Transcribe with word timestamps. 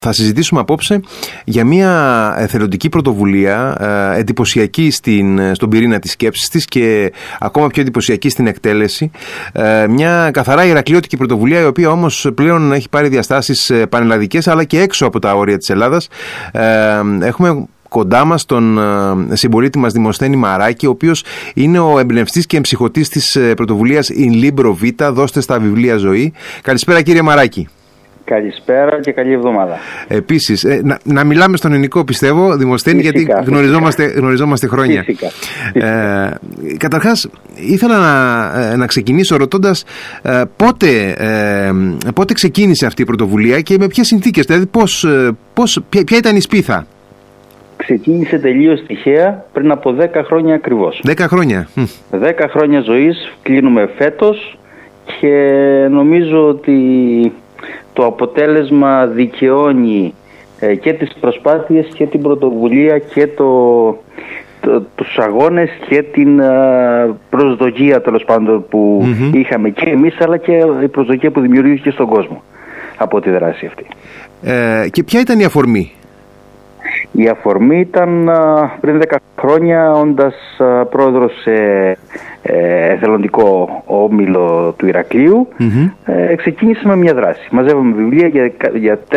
Θα 0.00 0.12
συζητήσουμε 0.12 0.60
απόψε 0.60 1.00
για 1.44 1.64
μια 1.64 2.34
εθελοντική 2.38 2.88
πρωτοβουλία 2.88 3.76
ε, 4.14 4.18
εντυπωσιακή 4.18 4.90
στην, 4.90 5.54
στον 5.54 5.68
πυρήνα 5.68 5.98
της 5.98 6.10
σκέψης 6.10 6.48
της 6.48 6.64
και 6.64 7.12
ακόμα 7.38 7.66
πιο 7.66 7.82
εντυπωσιακή 7.82 8.28
στην 8.28 8.46
εκτέλεση. 8.46 9.10
Ε, 9.52 9.86
μια 9.88 10.30
καθαρά 10.32 10.64
ιρακλειώτικη 10.64 11.16
πρωτοβουλία 11.16 11.60
η 11.60 11.64
οποία 11.64 11.90
όμως 11.90 12.30
πλέον 12.34 12.72
έχει 12.72 12.88
πάρει 12.88 13.08
διαστάσεις 13.08 13.70
ε, 13.70 13.86
πανελλαδικές 13.86 14.48
αλλά 14.48 14.64
και 14.64 14.80
έξω 14.80 15.06
από 15.06 15.18
τα 15.18 15.34
όρια 15.34 15.58
της 15.58 15.70
Ελλάδας. 15.70 16.08
Έχουμε 17.20 17.66
κοντά 17.88 18.24
μας 18.24 18.44
τον 18.44 18.78
συμπολίτη 19.32 19.78
μας 19.78 19.92
Δημοσθένη 19.92 20.36
Μαράκη 20.36 20.86
ο 20.86 20.90
οποίος 20.90 21.24
είναι 21.54 21.78
ο 21.78 21.98
εμπνευστής 21.98 22.46
και 22.46 22.56
εμψυχωτής 22.56 23.08
της 23.08 23.38
πρωτοβουλίας 23.56 24.10
In 24.18 24.44
Libro 24.44 24.74
Vita 24.82 25.10
δώστε 25.12 25.40
στα 25.40 25.58
βιβλία 25.58 25.96
ζωή. 25.96 26.32
Καλησπέρα 26.62 27.02
κύριε 27.02 27.22
Μαράκη. 27.22 27.68
Καλησπέρα 28.28 29.00
και 29.00 29.12
καλή 29.12 29.32
εβδομάδα. 29.32 29.78
Επίσης, 30.08 30.64
ε, 30.64 30.80
να, 30.84 30.98
να, 31.04 31.24
μιλάμε 31.24 31.56
στον 31.56 31.72
ελληνικό 31.72 32.04
πιστεύω, 32.04 32.56
Δημοσθένη, 32.56 33.00
γιατί 33.00 33.26
γνωριζόμαστε, 33.44 34.04
γνωριζόμαστε 34.04 34.66
χρόνια. 34.66 35.02
Φυσικά. 35.02 35.26
Ε, 35.72 36.30
Καταρχάς, 36.76 37.30
ήθελα 37.54 37.98
να, 37.98 38.70
ε, 38.72 38.76
να 38.76 38.86
ξεκινήσω 38.86 39.36
ρωτώντας 39.36 39.84
ε, 40.22 40.42
πότε, 40.56 41.14
ε, 41.18 42.10
πότε 42.14 42.32
ξεκίνησε 42.32 42.86
αυτή 42.86 43.02
η 43.02 43.04
πρωτοβουλία 43.04 43.60
και 43.60 43.76
με 43.78 43.86
ποιες 43.86 44.06
συνθήκες, 44.06 44.44
δηλαδή 44.44 44.66
πώς, 44.66 45.06
πώς, 45.54 45.80
ποια, 45.88 46.04
ποια 46.04 46.16
ήταν 46.16 46.36
η 46.36 46.40
σπίθα; 46.40 46.86
Ξεκίνησε 47.76 48.38
τελείως 48.38 48.82
τυχαία 48.86 49.44
πριν 49.52 49.70
από 49.70 49.94
10 49.98 50.22
χρόνια 50.24 50.54
ακριβώς. 50.54 51.02
10 51.06 51.14
χρόνια. 51.18 51.68
10 52.10 52.48
χρόνια 52.48 52.80
ζωής 52.80 53.32
κλείνουμε 53.42 53.88
φέτος 53.96 54.58
και 55.20 55.32
νομίζω 55.90 56.48
ότι 56.48 56.76
το 57.98 58.06
αποτέλεσμα 58.06 59.06
δικαιώνει 59.06 60.14
ε, 60.58 60.74
και 60.74 60.92
τις 60.92 61.12
προσπάθειες 61.20 61.86
και 61.94 62.06
την 62.06 62.22
πρωτοβουλία 62.22 62.98
και 62.98 63.26
το, 63.26 63.50
το, 64.60 64.82
τους 64.94 65.18
αγώνες 65.18 65.70
και 65.88 66.02
την 66.02 66.38
ε, 66.38 67.14
προσδοκία 67.30 68.00
τέλος 68.00 68.24
πάντων 68.24 68.64
που 68.68 69.04
είχαμε 69.32 69.70
και 69.70 69.88
εμείς 69.90 70.20
αλλά 70.20 70.36
και 70.36 70.64
η 70.82 70.88
προσδοκία 70.88 71.30
που 71.30 71.40
δημιουργήθηκε 71.40 71.90
στον 71.90 72.06
κόσμο 72.06 72.42
από 72.96 73.20
τη 73.20 73.30
δράση 73.30 73.66
αυτή. 73.66 73.86
Ε, 74.42 74.88
και 74.90 75.02
ποια 75.02 75.20
ήταν 75.20 75.38
η 75.38 75.44
αφορμή; 75.44 75.92
Η 77.12 77.28
αφορμή 77.28 77.80
ήταν 77.80 78.30
πριν 78.80 79.00
10 79.08 79.16
χρόνια 79.40 79.92
όντας 79.92 80.34
πρόεδρος 80.90 81.32
σε 81.42 81.52
ε, 82.42 82.92
εθελοντικό 82.92 83.82
όμιλο 83.86 84.74
του 84.78 84.86
Ηρακλείου 84.86 85.48
ε, 86.04 86.34
ξεκίνησε 86.34 86.88
με 86.88 86.96
μια 86.96 87.14
δράση. 87.14 87.48
Μαζεύαμε 87.50 87.94
βιβλία 87.94 88.26
για, 88.26 88.52
για 88.74 88.98
4-5 89.10 89.16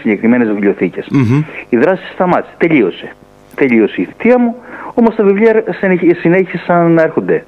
συγκεκριμένες 0.00 0.48
Η 1.68 1.76
δράση 1.76 2.02
σταμάτησε, 2.12 2.54
τελείωσε. 2.58 3.12
Τελείωσε 3.54 4.00
η 4.00 4.04
θητεία 4.04 4.38
μου, 4.38 4.56
όμως 4.94 5.14
τα 5.14 5.24
βιβλία 5.24 5.64
συνέχισαν 6.20 6.92
να 6.92 7.02
έρχονται 7.02 7.44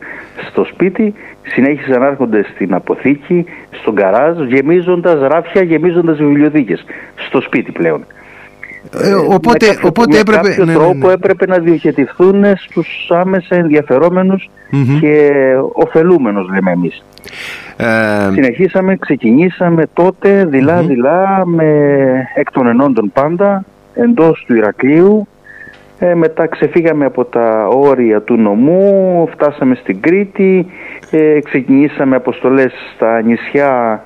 στο 0.51 0.65
σπίτι, 0.65 1.15
συνέχισαν 1.43 2.01
να 2.01 2.07
έρχονται 2.07 2.45
στην 2.55 2.75
αποθήκη, 2.75 3.45
στον 3.71 3.95
καράζ, 3.95 4.41
γεμίζοντας 4.47 5.29
ράφια, 5.29 5.63
γεμίζοντας 5.63 6.19
βιβλιοθήκες. 6.19 6.85
Στο 7.15 7.41
σπίτι 7.41 7.73
πλέον. 7.73 8.05
Ε, 8.91 9.12
οπότε, 9.12 9.66
με 9.66 9.88
οπότε 9.88 10.19
έπρεπε, 10.19 10.48
κάποιο 10.48 10.64
ναι, 10.64 10.72
ναι, 10.72 10.78
τρόπο 10.78 11.06
ναι. 11.06 11.12
έπρεπε 11.12 11.47
να 11.47 11.58
διοχετηθούν 11.58 12.44
στους 12.56 13.11
άμεσα 13.11 13.69
και 15.00 15.30
ωφελούμενους 15.72 16.50
λέμε 16.50 16.70
εμείς. 16.70 17.05
Ε... 17.77 18.30
Συνεχίσαμε, 18.33 18.97
ξεκινήσαμε 18.97 19.83
τότε 19.92 20.47
δειλά-δειλά 20.47 21.47
με 21.47 21.66
εκ 22.34 22.50
των 22.50 22.66
ενόντων 22.66 23.10
πάντα 23.12 23.64
εντός 23.94 24.44
του 24.47 24.55
Ηρακλείου 24.55 25.27
ε, 26.05 26.14
μετά 26.14 26.47
ξεφύγαμε 26.47 27.05
από 27.05 27.25
τα 27.25 27.66
όρια 27.66 28.20
του 28.20 28.36
νομού, 28.36 29.28
φτάσαμε 29.33 29.75
στην 29.75 30.00
Κρήτη, 30.00 30.66
ε, 31.10 31.41
ξεκινήσαμε 31.41 32.16
αποστολές 32.16 32.72
στα 32.94 33.22
νησιά 33.22 34.03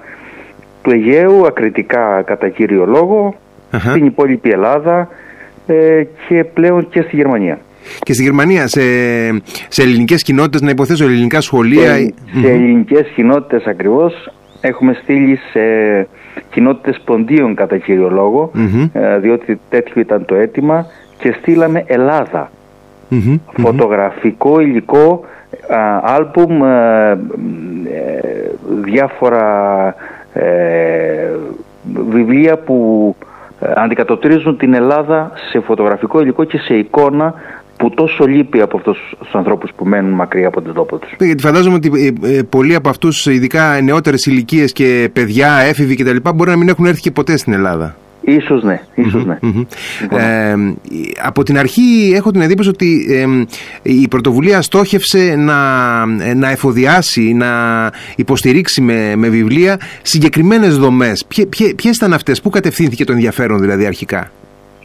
του 0.82 0.90
Αιγαίου, 0.90 1.46
ακριτικά 1.46 2.22
κατά 2.22 2.48
κύριο 2.48 2.86
λόγο, 2.86 3.34
στην 3.72 4.06
υπόλοιπη 4.06 4.50
Ελλάδα 4.50 5.08
ε, 5.66 6.02
και 6.28 6.44
πλέον 6.44 6.88
και 6.88 7.00
στη 7.00 7.16
Γερμανία. 7.16 7.58
Και 8.00 8.12
στη 8.12 8.22
Γερμανία, 8.22 8.66
σε, 8.66 8.80
σε 9.68 9.82
ελληνικές 9.82 10.22
κοινότητες, 10.22 10.60
να 10.60 10.70
υποθέσω 10.70 11.04
ελληνικά 11.04 11.40
σχολεία. 11.40 11.94
Σε, 11.94 12.14
σε 12.40 12.48
ελληνικές 12.48 13.08
κοινότητες 13.14 13.64
ακριβώς. 13.64 14.30
Έχουμε 14.60 14.98
στείλει 15.02 15.38
σε 15.52 15.60
κοινότητες 16.50 17.00
ποντίων 17.04 17.54
κατά 17.54 17.78
κύριο 17.78 18.08
ε, 18.92 19.18
διότι 19.18 19.60
τέτοιο 19.68 20.00
ήταν 20.00 20.24
το 20.24 20.34
αίτημα 20.34 20.86
και 21.18 21.34
στείλαμε 21.40 21.84
Φωτογραφικό 23.60 24.60
υλικό, 24.60 25.24
άλμπουμ, 26.02 26.64
ε, 26.64 27.18
διάφορα 28.82 29.94
βιβλία 32.08 32.56
που 32.58 33.14
ε, 33.20 33.34
αντικατοπτρίζουν 33.60 34.56
την 34.56 34.74
Ελλάδα 34.74 35.32
σε 35.50 35.60
φωτογραφικό 35.60 36.20
υλικό 36.20 36.44
και 36.44 36.58
σε 36.58 36.74
εικόνα 36.74 37.34
που 37.76 37.90
τόσο 37.90 38.26
λείπει 38.26 38.60
από 38.60 38.76
αυτούς 38.76 39.14
τους 39.18 39.34
ανθρώπους 39.34 39.70
που 39.76 39.84
μένουν 39.84 40.12
μακριά 40.12 40.46
από 40.46 40.62
τον 40.62 40.74
τόπο 40.74 40.98
τους. 40.98 41.14
Γιατί 41.18 41.42
φαντάζομαι 41.42 41.74
ότι 41.74 42.14
ε, 42.22 42.36
ε, 42.36 42.42
πολλοί 42.42 42.74
από 42.74 42.88
αυτούς, 42.88 43.26
ειδικά 43.26 43.80
νεότερες 43.82 44.26
ηλικίες 44.26 44.72
και 44.72 45.10
παιδιά, 45.12 45.52
έφηβοι 45.52 45.96
κτλ., 45.96 46.16
μπορεί 46.34 46.50
να 46.50 46.56
μην 46.56 46.68
έχουν 46.68 46.86
έρθει 46.86 47.00
και 47.00 47.10
ποτέ 47.10 47.36
στην 47.36 47.52
Ελλάδα. 47.52 47.96
Ίσως 48.28 48.62
ναι, 48.62 48.80
ίσως 48.94 49.24
ναι. 49.24 49.38
Ε, 50.10 50.54
από 51.22 51.42
την 51.42 51.58
αρχή 51.58 52.12
έχω 52.14 52.30
την 52.30 52.40
εντύπωση 52.40 52.68
ότι 52.68 53.06
η 53.82 54.08
πρωτοβουλία 54.08 54.62
στόχευσε 54.62 55.34
να, 55.36 56.06
να 56.34 56.50
εφοδιάσει, 56.50 57.32
να 57.32 57.50
υποστηρίξει 58.16 58.80
με, 58.80 59.16
με 59.16 59.28
βιβλία 59.28 59.80
συγκεκριμένες 60.02 60.76
δομές. 60.76 61.26
Ποιες 61.76 61.96
ήταν 61.96 62.12
αυτές, 62.12 62.40
πού 62.40 62.50
κατευθύνθηκε 62.50 63.04
το 63.04 63.12
ενδιαφέρον 63.12 63.60
δηλαδή 63.60 63.86
αρχικά; 63.86 64.30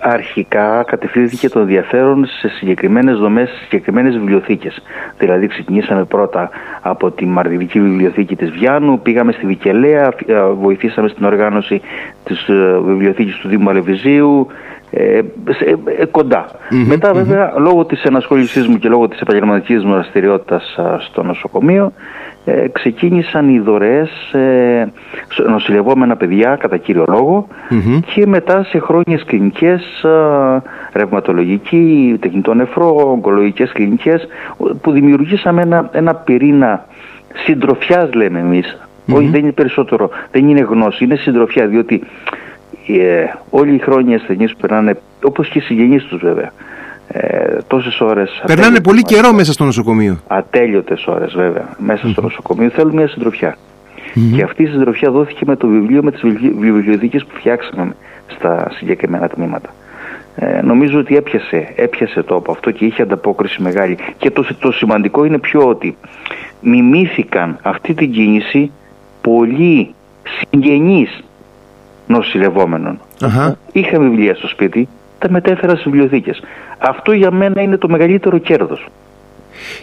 Αρχικά 0.02 0.84
κατευθύνθηκε 0.84 1.50
το 1.50 1.60
ενδιαφέρον 1.60 2.26
σε 2.26 2.48
συγκεκριμένες 2.48 3.18
δομές, 3.18 3.50
σε 3.50 3.64
συγκεκριμένες 3.64 4.18
βιβλιοθήκες. 4.18 4.82
Δηλαδή 5.18 5.48
ξεκινήσαμε 5.48 6.04
πρώτα 6.04 6.50
από 6.82 7.12
τη 7.12 7.26
Μαρτυρική 7.26 7.82
Βιβλιοθήκη 7.82 8.36
της 8.36 8.50
Βιάννου, 8.50 9.00
πήγαμε 9.00 9.32
στη 9.32 9.46
Βικελέα, 9.46 10.14
ε, 10.26 10.44
βοηθήσαμε 10.44 11.08
στην 11.08 11.26
οργάνωση 11.26 11.82
της 12.24 12.48
ε, 12.48 12.80
βιβλιοθήκης 12.84 13.36
του 13.36 13.48
Δήμου 13.48 13.70
Αλεβιζίου, 13.70 14.48
ε, 14.92 15.22
ε, 16.00 16.06
κοντα 16.06 16.46
Μετά 16.88 17.14
βέβαια 17.14 17.54
λόγω 17.58 17.86
της 17.86 18.04
ενασχόλησής 18.04 18.68
μου 18.68 18.78
και 18.78 18.90
λόγω 18.90 19.08
της 19.08 19.20
επαγγελματικής 19.20 19.84
μου 19.84 19.94
δραστηριότητας 19.94 20.80
στο 21.00 21.24
νοσοκομείο 21.24 21.92
ε, 22.46 22.68
ξεκίνησαν 22.72 23.50
οι 23.50 23.60
δωρεές 23.60 24.34
ε, 24.34 24.92
νοσηλευόμενα 25.50 26.16
παιδιά 26.16 26.56
κατά 26.56 26.78
κύριο 26.78 27.48
και 28.14 28.28
μετά 28.28 28.64
σε 28.64 28.80
χρόνιες 28.80 29.24
κλινικές 29.26 30.04
ε, 30.04 30.62
ρευματολογική, 30.94 32.18
τεχνητό 32.20 32.54
νεφρό, 32.54 33.12
ογκολογικές 33.12 33.72
κλινικές 33.72 34.28
που 34.82 34.92
δημιουργήσαμε 34.92 35.62
ένα, 35.62 35.90
ένα 35.92 36.16
πυρήνα 36.16 36.86
συντροφιάς 37.46 38.14
λέμε 38.14 38.40
εμείς. 38.40 38.78
Όχι 39.14 39.28
δεν 39.28 39.42
είναι 39.42 39.52
περισσότερο, 39.52 40.10
δεν 40.32 40.50
είναι 40.50 40.62
γνώση, 40.62 41.04
είναι 41.04 41.16
συντροφιά 41.16 41.68
διότι 41.68 41.96
ε, 41.96 42.51
όλοι 43.50 43.76
οι 43.76 43.80
χρόνια 43.80 44.16
ασθενείς 44.16 44.52
που 44.52 44.58
περνάνε, 44.62 44.98
όπως 45.24 45.50
και 45.50 45.58
οι 45.58 45.62
συγγενείς 45.62 46.04
τους 46.04 46.22
βέβαια, 46.22 46.52
ε, 47.08 47.58
τόσες 47.68 48.00
ώρες... 48.00 48.44
Περνάνε 48.46 48.82
πολύ 48.82 49.02
καιρό 49.02 49.34
μέσα 49.34 49.52
στο 49.52 49.64
νοσοκομείο. 49.64 50.20
Ατέλειωτες 50.28 51.08
ώρες 51.08 51.34
βέβαια, 51.36 51.76
μέσα 51.78 52.08
στο 52.08 52.22
νοσοκομείο. 52.22 52.70
Θέλουν 52.70 52.94
μια 52.96 53.08
συντροφιά. 53.08 53.58
Και 54.36 54.44
αυτή 54.44 54.64
η 54.64 54.68
συντροφιά 54.68 55.12
δόθηκε 55.12 55.44
με 55.46 55.56
το 55.56 55.68
βιβλίο, 55.68 56.04
με 56.04 56.12
τις 56.12 56.22
βιβλιοθήκες 56.58 57.26
που 57.26 57.36
φτιάξαμε 57.36 57.96
στα 58.28 58.72
συγκεκριμένα 58.72 59.28
τμήματα. 59.28 59.70
Ε, 60.36 60.62
νομίζω 60.62 61.00
ότι 61.00 61.16
έπιασε, 61.16 61.74
έπιασε 61.76 62.24
τόπο 62.24 62.52
αυτό 62.52 62.72
και 62.72 62.86
είχε 62.86 63.02
ανταπόκριση 63.02 63.62
μεγάλη. 63.62 63.98
Και 64.18 64.32
το, 64.32 64.48
το 64.60 64.72
σημαντικό 64.72 65.26
είναι 65.26 65.38
πιο 65.38 65.68
ότι 65.68 65.98
μιμήθηκαν 66.62 67.58
αυτή 67.62 67.94
την 67.94 68.12
κίνηση 68.12 68.72
πολλοί 69.22 69.94
συγγενείς 70.24 71.24
νοσηλευόμενων. 72.12 73.00
Είχα 73.72 74.00
βιβλία 74.00 74.36
στο 74.36 74.48
σπίτι, 74.48 74.88
τα 75.20 75.30
μετέφερα 75.30 75.72
στις 75.72 75.84
βιβλιοθήκες. 75.84 76.44
Αυτό 76.78 77.12
για 77.12 77.32
μένα 77.32 77.62
είναι 77.62 77.78
το 77.78 77.90
μεγαλύτερο 77.90 78.38
κέρδος. 78.38 78.88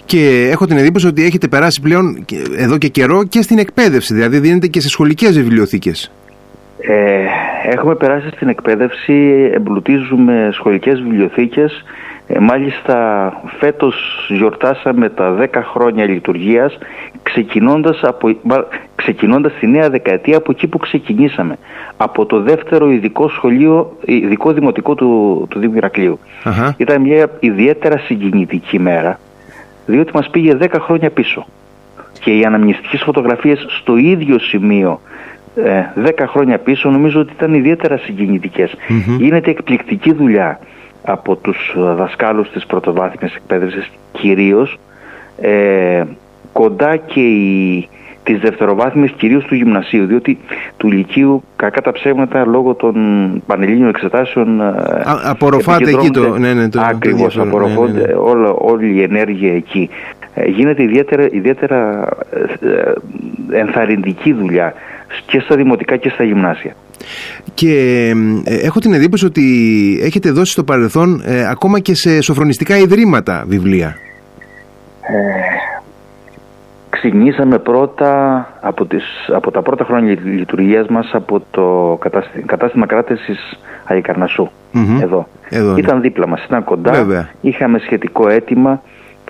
Και 0.05 0.49
έχω 0.53 0.67
την 0.67 0.77
εντύπωση 0.77 1.07
ότι 1.07 1.25
έχετε 1.25 1.49
περάσει 1.49 1.81
πλέον 1.81 2.25
εδώ 2.57 2.79
και 2.79 2.89
καιρό 2.89 3.25
και 3.25 3.43
στην 3.43 3.59
εκπαίδευση, 3.59 4.15
δηλαδή 4.15 4.39
δίνετε 4.39 4.67
και 4.67 4.81
σε 4.81 4.89
σχολικές 4.89 5.37
βιβλιοθήκες. 5.37 6.13
Ε, 6.81 7.25
έχουμε 7.71 7.95
περάσει 7.95 8.29
στην 8.35 8.49
εκπαίδευση, 8.49 9.51
εμπλουτίζουμε 9.55 10.49
σχολικές 10.53 11.01
βιβλιοθήκες 11.01 11.85
Ε, 12.31 12.39
μάλιστα 12.39 13.33
φέτος 13.59 14.27
γιορτάσαμε 14.29 15.09
τα 15.09 15.37
10 15.53 15.63
χρόνια 15.63 16.05
λειτουργίας 16.05 16.79
ξεκινώντας, 17.23 18.01
από, 18.03 18.37
ξεκινώντας 18.97 19.53
τη 19.61 19.67
νέα 19.67 19.91
δεκαετία 19.91 20.37
από 20.37 20.51
εκεί 20.51 20.67
που 20.67 20.79
ξεκινήσαμε. 20.79 21.59
Από 21.97 22.27
το 22.27 22.41
δεύτερο 22.41 22.91
ειδικό 22.91 23.29
σχολείο, 23.29 23.97
ειδικό 24.05 24.53
δημοτικό 24.53 24.95
του, 24.95 25.47
του 25.51 25.59
Δήμου 25.59 25.75
Ήταν 26.77 27.01
μια 27.01 27.31
ιδιαίτερα 27.41 27.99
συγκινητική 27.99 28.79
μέρα 28.79 29.19
διότι 29.87 30.11
μας 30.15 30.31
πήγε 30.31 30.57
10 30.61 30.67
χρόνια 30.81 31.11
πίσω. 31.11 31.47
Και 32.21 32.39
οι 32.39 32.45
αναμνηστικές 32.45 33.03
φωτογραφίες 33.03 33.67
στο 33.81 33.97
ίδιο 33.97 34.39
σημείο 34.39 35.01
10 35.57 36.19
ε, 36.19 36.27
χρόνια 36.27 36.59
πίσω 36.59 36.91
νομίζω 36.91 37.21
ότι 37.21 37.33
ήταν 37.33 37.55
ιδιαίτερα 37.55 37.99
Γίνεται 39.19 39.51
εκπληκτική 39.51 40.13
δουλειά 40.13 40.59
από 41.11 41.37
τους 41.37 41.75
δασκάλους 41.77 42.51
της 42.51 42.67
πρωτοβάθμιας 42.67 43.35
εκπαίδευσης 43.35 43.91
κυρίως 44.13 44.79
ε, 45.41 46.05
κοντά 46.53 46.97
και 46.97 47.21
οι, 47.21 47.89
τις 48.23 48.41
δευτεροβάθμιες 48.41 49.11
κυρίως 49.11 49.45
του 49.45 49.55
γυμνασίου 49.55 50.07
διότι 50.07 50.39
του 50.77 50.91
Λυκείου 50.91 51.43
κακά 51.57 51.81
τα 51.81 51.93
ψέματα 51.93 52.47
λόγω 52.47 52.75
των 52.75 52.95
πανελλήνιων 53.47 53.89
εξετάσεων 53.89 54.61
ε, 54.61 54.75
απορροφάται 55.25 55.91
εκεί 55.91 56.11
το, 56.11 56.39
ναι, 56.39 56.53
ναι, 56.53 56.69
το 56.69 56.81
ακριβώς 56.81 57.37
ναι, 57.37 57.43
απορροφώνται 57.43 58.01
ναι, 58.01 58.07
ναι. 58.07 58.53
όλη 58.59 58.95
η 58.95 59.03
ενέργεια 59.03 59.55
εκεί 59.55 59.91
ε, 60.35 60.49
γίνεται 60.49 60.83
ιδιαίτερα, 60.83 61.29
ιδιαίτερα 61.31 62.09
ε, 62.61 62.93
ενθαρρυντική 63.59 64.33
δουλειά 64.33 64.75
και 65.27 65.41
στα 65.41 65.57
δημοτικά 65.57 65.97
και 65.97 66.09
στα 66.09 66.25
γυμνάσια. 66.25 66.75
Και 67.55 68.13
έχω 68.45 68.81
την 68.81 68.93
εντύπωση 68.93 69.25
ότι 69.25 69.45
έχετε 70.03 70.31
δώσει 70.31 70.53
στο 70.53 70.65
παρελθόν 70.65 71.23
ακόμα 71.51 71.79
και 71.81 71.95
σε 71.95 72.21
σοφρονιστικά 72.21 72.77
ιδρύματα 72.77 73.45
βιβλία. 73.49 73.97
Ξεκινήσαμε 76.91 77.59
πρώτα 77.59 78.47
από, 78.61 78.87
τις, 78.87 79.05
από 79.35 79.51
τα 79.51 79.63
πρώτα 79.63 79.85
χρόνια 79.85 80.17
λειτουργίας 80.25 80.87
μας 80.89 81.11
από 81.13 81.43
το 81.51 81.97
κατάστημα, 82.01 82.45
κατάστημα 82.47 82.87
κράτησης 82.87 83.59
εδώ. 85.03 85.29
εδώ. 85.49 85.77
Ήταν 85.77 86.01
δίπλα 86.01 86.29
μας, 86.29 86.45
ήταν 86.45 86.65
κοντά, 86.65 87.29
είχαμε 87.41 87.79
σχετικό 87.79 88.29
αίτημα, 88.29 88.83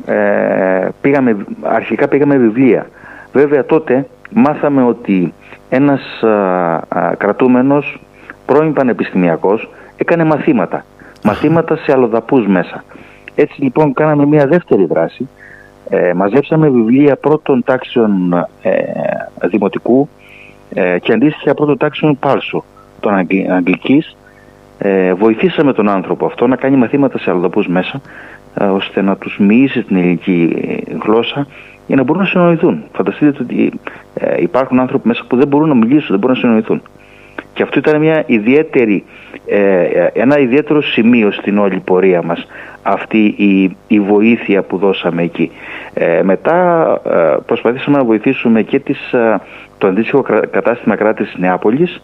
ε, 0.06 0.88
πήγαμε, 1.00 1.36
αρχικά 1.62 2.08
πήγαμε 2.08 2.36
βιβλία. 2.36 2.86
Βέβαια 3.32 3.64
τότε 3.64 4.06
μάθαμε 4.30 4.82
ότι 4.82 5.32
ένας 5.68 6.22
α, 6.22 7.14
κρατούμενος 7.18 8.00
πρώην 8.46 8.72
πανεπιστημιακός 8.72 9.68
έκανε 9.96 10.24
μαθήματα. 10.24 10.84
Μαθήματα 11.22 11.76
σε 11.76 11.92
αλλοδαπούς 11.92 12.46
μέσα. 12.46 12.84
Έτσι 13.34 13.62
λοιπόν 13.62 13.92
κάναμε 13.92 14.26
μια 14.26 14.46
δεύτερη 14.46 14.84
δράση 14.84 15.28
ε, 15.90 16.12
μαζέψαμε 16.14 16.68
βιβλία 16.68 17.16
πρώτων 17.16 17.62
τάξεων 17.64 18.32
ε, 18.62 18.72
δημοτικού 19.48 20.08
ε, 20.74 20.98
και 20.98 21.12
αντίστοιχα 21.12 21.54
πρώτων 21.54 21.76
τάξεων 21.76 22.18
πάλσου 22.18 22.62
των 23.00 23.14
Αγγλικής. 23.50 24.16
Ε, 24.78 25.14
βοηθήσαμε 25.14 25.72
τον 25.72 25.88
άνθρωπο 25.88 26.26
αυτό 26.26 26.46
να 26.46 26.56
κάνει 26.56 26.76
μαθήματα 26.76 27.18
σε 27.18 27.30
αλλοδαπούς 27.30 27.66
μέσα 27.66 28.00
ε, 28.60 28.64
ώστε 28.64 29.02
να 29.02 29.16
τους 29.16 29.38
μοιήσει 29.38 29.82
την 29.82 29.96
ελληνική 29.96 30.56
γλώσσα 31.02 31.46
για 31.88 31.96
να 31.96 32.02
μπορούν 32.02 32.22
να 32.22 32.28
συνοηθούν. 32.28 32.84
Φανταστείτε 32.92 33.42
ότι 33.42 33.72
ε, 34.14 34.42
υπάρχουν 34.42 34.80
άνθρωποι 34.80 35.08
μέσα 35.08 35.24
που 35.28 35.36
δεν 35.36 35.48
μπορούν 35.48 35.68
να 35.68 35.74
μιλήσουν, 35.74 36.06
δεν 36.08 36.18
μπορούν 36.18 36.36
να 36.36 36.42
συνοηθούν. 36.42 36.82
Και 37.52 37.62
αυτό 37.62 37.78
ήταν 37.78 38.00
μια 38.00 38.24
ιδιαίτερη, 38.26 39.04
ένα 40.12 40.38
ιδιαίτερο 40.38 40.82
σημείο 40.82 41.30
στην 41.30 41.58
όλη 41.58 41.80
πορεία 41.84 42.22
μας 42.22 42.46
αυτή 42.82 43.34
η, 43.36 43.76
η 43.86 44.00
βοήθεια 44.00 44.62
που 44.62 44.76
δώσαμε 44.78 45.22
εκεί. 45.22 45.50
Ε, 45.94 46.22
μετά 46.22 46.84
ε, 47.04 47.36
προσπαθήσαμε 47.46 47.96
να 47.96 48.04
βοηθήσουμε 48.04 48.62
και 48.62 48.78
τις, 48.78 49.12
ε, 49.12 49.40
το 49.78 49.86
αντίστοιχο 49.86 50.22
κατάστημα 50.50 50.96
κράτης 50.96 51.34
Νεάπολης 51.38 52.02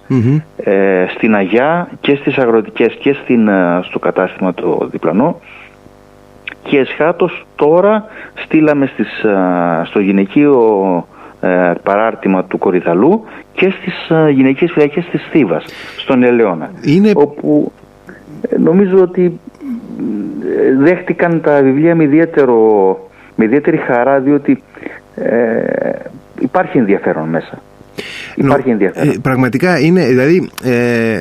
στην 1.17 1.35
Αγιά 1.35 1.89
και 2.01 2.15
στις 2.15 2.39
αγροτικές 2.39 2.95
και 2.95 3.13
στην, 3.23 3.49
στο 3.83 3.99
κατάστημα 3.99 4.55
το 4.55 4.89
διπλανό 4.91 5.41
και 6.69 6.79
εσχάτως 6.79 7.47
τώρα 7.57 8.05
στείλαμε 8.35 8.87
στις, 8.87 9.25
στο 9.85 10.01
γυναικείο 10.01 11.07
παράρτημα 11.83 12.45
του 12.45 12.59
Κορυδαλού 12.59 13.25
και 13.53 13.71
στις 13.71 14.11
γυναικείες 14.31 14.73
φυλακές 14.73 15.05
της 15.11 15.29
Θήβας, 15.31 15.65
στον 15.97 16.23
Ελαιώνα. 16.23 16.71
Είναι... 16.83 17.13
Όπου 17.15 17.73
νομίζω 18.59 19.03
ότι 19.03 19.41
δέχτηκαν 20.79 21.41
τα 21.41 21.63
βιβλία 21.63 21.95
με, 21.95 22.05
ιδιαίτερο, 22.05 22.99
με 23.35 23.45
ιδιαίτερη 23.45 23.77
χαρά 23.77 24.21
διότι 24.21 24.63
ε, 25.15 25.63
υπάρχει 26.41 26.79
ενδιαφέρον 26.79 27.29
μέσα. 27.29 27.63
Υπάρχει 28.35 28.71
ενδιαφέρον. 28.71 29.09
Ε, 29.09 29.15
πραγματικά 29.23 29.81
είναι, 29.81 30.07
δηλαδή 30.07 30.51
ε, 30.63 31.21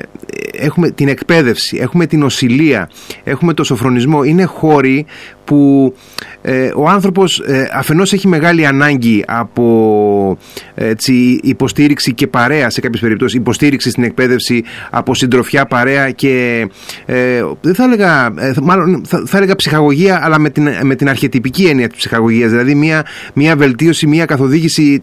έχουμε 0.51 0.89
την 0.89 1.07
εκπαίδευση, 1.07 1.77
έχουμε 1.81 2.05
την 2.05 2.23
οσυλία, 2.23 2.89
έχουμε 3.23 3.53
το 3.53 3.63
σοφρονισμό. 3.63 4.23
Είναι 4.23 4.43
χώροι 4.43 5.05
που 5.45 5.93
ε, 6.41 6.71
ο 6.75 6.89
άνθρωπος 6.89 7.39
ε, 7.39 7.69
αφενός 7.73 8.13
έχει 8.13 8.27
μεγάλη 8.27 8.65
ανάγκη 8.65 9.23
από 9.27 10.37
έτσι, 10.75 11.39
υποστήριξη 11.43 12.13
και 12.13 12.27
παρέα 12.27 12.69
σε 12.69 12.81
κάποιες 12.81 13.01
περιπτώσεις, 13.01 13.39
υποστήριξη 13.39 13.89
στην 13.89 14.03
εκπαίδευση 14.03 14.63
από 14.89 15.15
συντροφιά 15.15 15.65
παρέα 15.65 16.11
και 16.11 16.67
ε, 17.05 17.43
δεν 17.61 17.75
θα 17.75 17.83
έλεγα, 17.83 18.25
ε, 18.25 18.53
μάλλον 18.61 19.03
θα, 19.07 19.23
θα, 19.25 19.37
έλεγα 19.37 19.55
ψυχαγωγία 19.55 20.19
αλλά 20.23 20.39
με 20.39 20.49
την, 20.49 20.69
με 20.83 20.95
την 20.95 21.09
αρχιετυπική 21.09 21.63
έννοια 21.63 21.87
της 21.87 21.97
ψυχαγωγίας, 21.97 22.49
δηλαδή 22.49 22.75
μια, 22.75 23.05
μια 23.33 23.55
βελτίωση, 23.55 24.07
μια 24.07 24.25
καθοδήγηση 24.25 24.99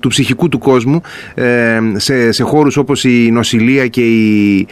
του 0.00 0.08
ψυχικού 0.08 0.48
του 0.48 0.58
κόσμου 0.58 1.00
σε, 1.96 2.32
σε 2.32 2.42
χώρους 2.42 2.76
όπως 2.76 3.04
η 3.04 3.30
νοσηλεία 3.32 3.86
και 3.86 4.00
η, 4.00 4.66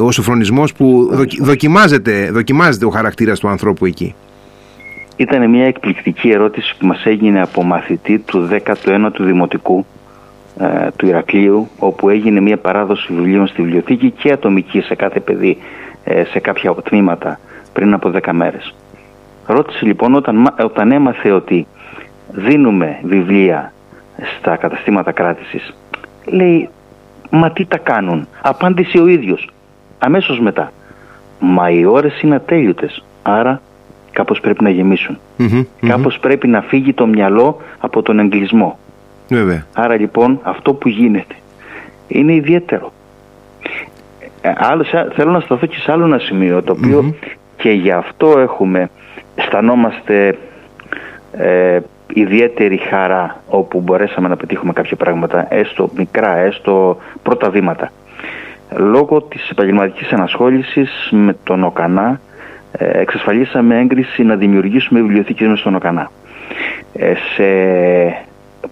ο 0.00 0.10
σοφρονισμός 0.12 0.72
που 0.72 1.10
δοκιμάζεται, 1.40 2.30
δοκιμάζεται 2.32 2.84
ο 2.84 2.90
χαρακτήρας 2.90 3.38
του 3.38 3.48
ανθρώπου 3.48 3.79
εκεί. 3.86 4.14
Ήταν 5.16 5.50
μια 5.50 5.64
εκπληκτική 5.64 6.30
ερώτηση 6.30 6.74
που 6.78 6.86
μας 6.86 7.04
έγινε 7.04 7.40
από 7.40 7.62
μαθητή 7.62 8.18
του 8.18 8.48
19ου 8.50 9.10
Δημοτικού 9.18 9.86
ε, 10.58 10.88
του 10.96 11.06
Ηρακλείου 11.06 11.68
όπου 11.78 12.08
έγινε 12.08 12.40
μια 12.40 12.56
παράδοση 12.56 13.12
βιβλίων 13.14 13.46
στη 13.46 13.62
βιβλιοθήκη 13.62 14.10
και 14.10 14.32
ατομική 14.32 14.80
σε 14.80 14.94
κάθε 14.94 15.20
παιδί 15.20 15.58
ε, 16.04 16.24
σε 16.24 16.38
κάποια 16.38 16.74
τμήματα 16.74 17.38
πριν 17.72 17.92
από 17.94 18.12
10 18.22 18.30
μέρες. 18.32 18.74
Ρώτησε 19.46 19.86
λοιπόν 19.86 20.14
όταν, 20.14 20.54
όταν 20.64 20.92
έμαθε 20.92 21.30
ότι 21.30 21.66
δίνουμε 22.32 22.98
βιβλία 23.02 23.72
στα 24.38 24.56
καταστήματα 24.56 25.12
κράτησης 25.12 25.74
λέει 26.24 26.68
μα 27.30 27.50
τι 27.50 27.64
τα 27.64 27.78
κάνουν; 27.78 28.28
Απάντησε 28.42 28.98
ο 28.98 29.06
ίδιος 29.06 29.50
αμέσως 29.98 30.40
μετά 30.40 30.72
μα 31.38 31.70
οι 31.70 31.84
ώρες 31.84 32.20
είναι 32.22 32.34
ατέλειωτες 32.34 33.04
άρα 33.22 33.60
κάπως 34.12 34.40
πρέπει 34.40 34.62
να 34.62 34.70
γεμισουν 34.70 35.18
Κάπως 35.86 36.18
πρέπει 36.18 36.48
να 36.48 36.60
φύγει 36.60 36.92
το 36.92 37.06
μυαλό 37.06 37.60
από 37.78 38.02
τον 38.02 38.18
εγκλισμό. 38.18 38.78
Βέβαια. 39.28 39.66
Άρα 39.74 39.94
λοιπόν 39.94 40.40
αυτό 40.42 40.74
που 40.74 40.88
γίνεται 40.88 41.34
είναι 42.08 42.34
ιδιαίτερο. 42.34 42.92
Ε, 44.42 44.52
άλλο, 44.56 44.84
θέλω 45.14 45.30
να 45.30 45.40
σταθώ 45.40 45.66
και 45.66 45.76
σε 45.76 45.92
άλλο 45.92 46.04
ένα 46.04 46.18
σημείο 46.18 46.62
το 46.62 46.72
οποιο 46.72 47.14
και 47.56 47.70
γι' 47.70 47.90
αυτό 47.90 48.38
έχουμε, 48.38 48.90
αισθανόμαστε 49.34 50.38
ε, 51.32 51.78
ιδιαίτερη 52.14 52.76
χαρά 52.76 53.42
όπου 53.48 53.80
μπορέσαμε 53.80 54.28
να 54.28 54.36
πετύχουμε 54.36 54.72
κάποια 54.72 54.96
πράγματα, 54.96 55.46
έστω 55.54 55.90
μικρά, 55.96 56.36
έστω 56.36 56.98
πρώτα 57.22 57.50
βήματα. 57.50 57.92
Λόγω 58.76 59.22
της 59.22 59.50
επαγγελματικής 59.50 60.12
ανασχόλησης 60.12 61.08
με 61.10 61.36
τον 61.44 61.64
ΟΚΑΝΑ 61.64 62.10
ε, 62.10 62.18
εξασφαλίσαμε 62.78 63.78
έγκριση 63.78 64.22
να 64.22 64.36
δημιουργήσουμε 64.36 65.00
βιβλιοθήκες 65.00 65.48
μέσα 65.48 65.60
στον 65.60 65.74
ΟΚΑΝΑ. 65.74 66.10
Ε, 66.92 67.14
σε 67.34 67.44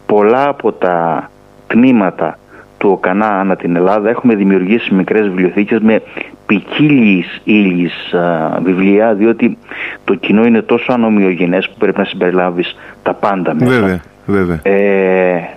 πολλά 0.06 0.48
από 0.48 0.72
τα 0.72 1.30
τμήματα 1.66 2.38
του 2.78 2.90
ΟΚΑΝΑ 2.90 3.26
ανά 3.26 3.56
την 3.56 3.76
Ελλάδα 3.76 4.08
έχουμε 4.08 4.34
δημιουργήσει 4.34 4.94
μικρές 4.94 5.22
βιβλιοθήκες 5.28 5.80
με 5.80 6.02
ποικίλη 6.46 7.24
ύλης 7.44 8.14
βιβλία 8.62 9.14
διότι 9.14 9.58
το 10.04 10.14
κοινό 10.14 10.44
είναι 10.44 10.62
τόσο 10.62 10.92
ανομοιογενές 10.92 11.68
που 11.68 11.74
πρέπει 11.78 11.98
να 11.98 12.04
συμπεριλάβεις 12.04 12.76
τα 13.02 13.14
πάντα 13.14 13.54
μέσα. 13.54 13.80
Βέβαια, 13.80 14.00
βέβαια. 14.26 14.60
Ε, 14.62 15.48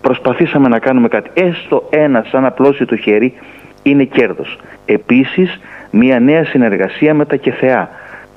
προσπαθήσαμε 0.00 0.68
να 0.68 0.78
κάνουμε 0.78 1.08
κάτι. 1.08 1.30
Έστω 1.34 1.86
ένα 1.90 2.24
σαν 2.30 2.44
απλώσει 2.44 2.84
το 2.84 2.96
χέρι 2.96 3.34
είναι 3.82 4.04
κέρδος. 4.04 4.58
Επίσης 4.84 5.60
μια 5.90 6.20
νέα 6.20 6.44
συνεργασία 6.44 7.14
με 7.14 7.24
τα 7.24 7.36
ΚΕΘΕΑ. 7.36 7.88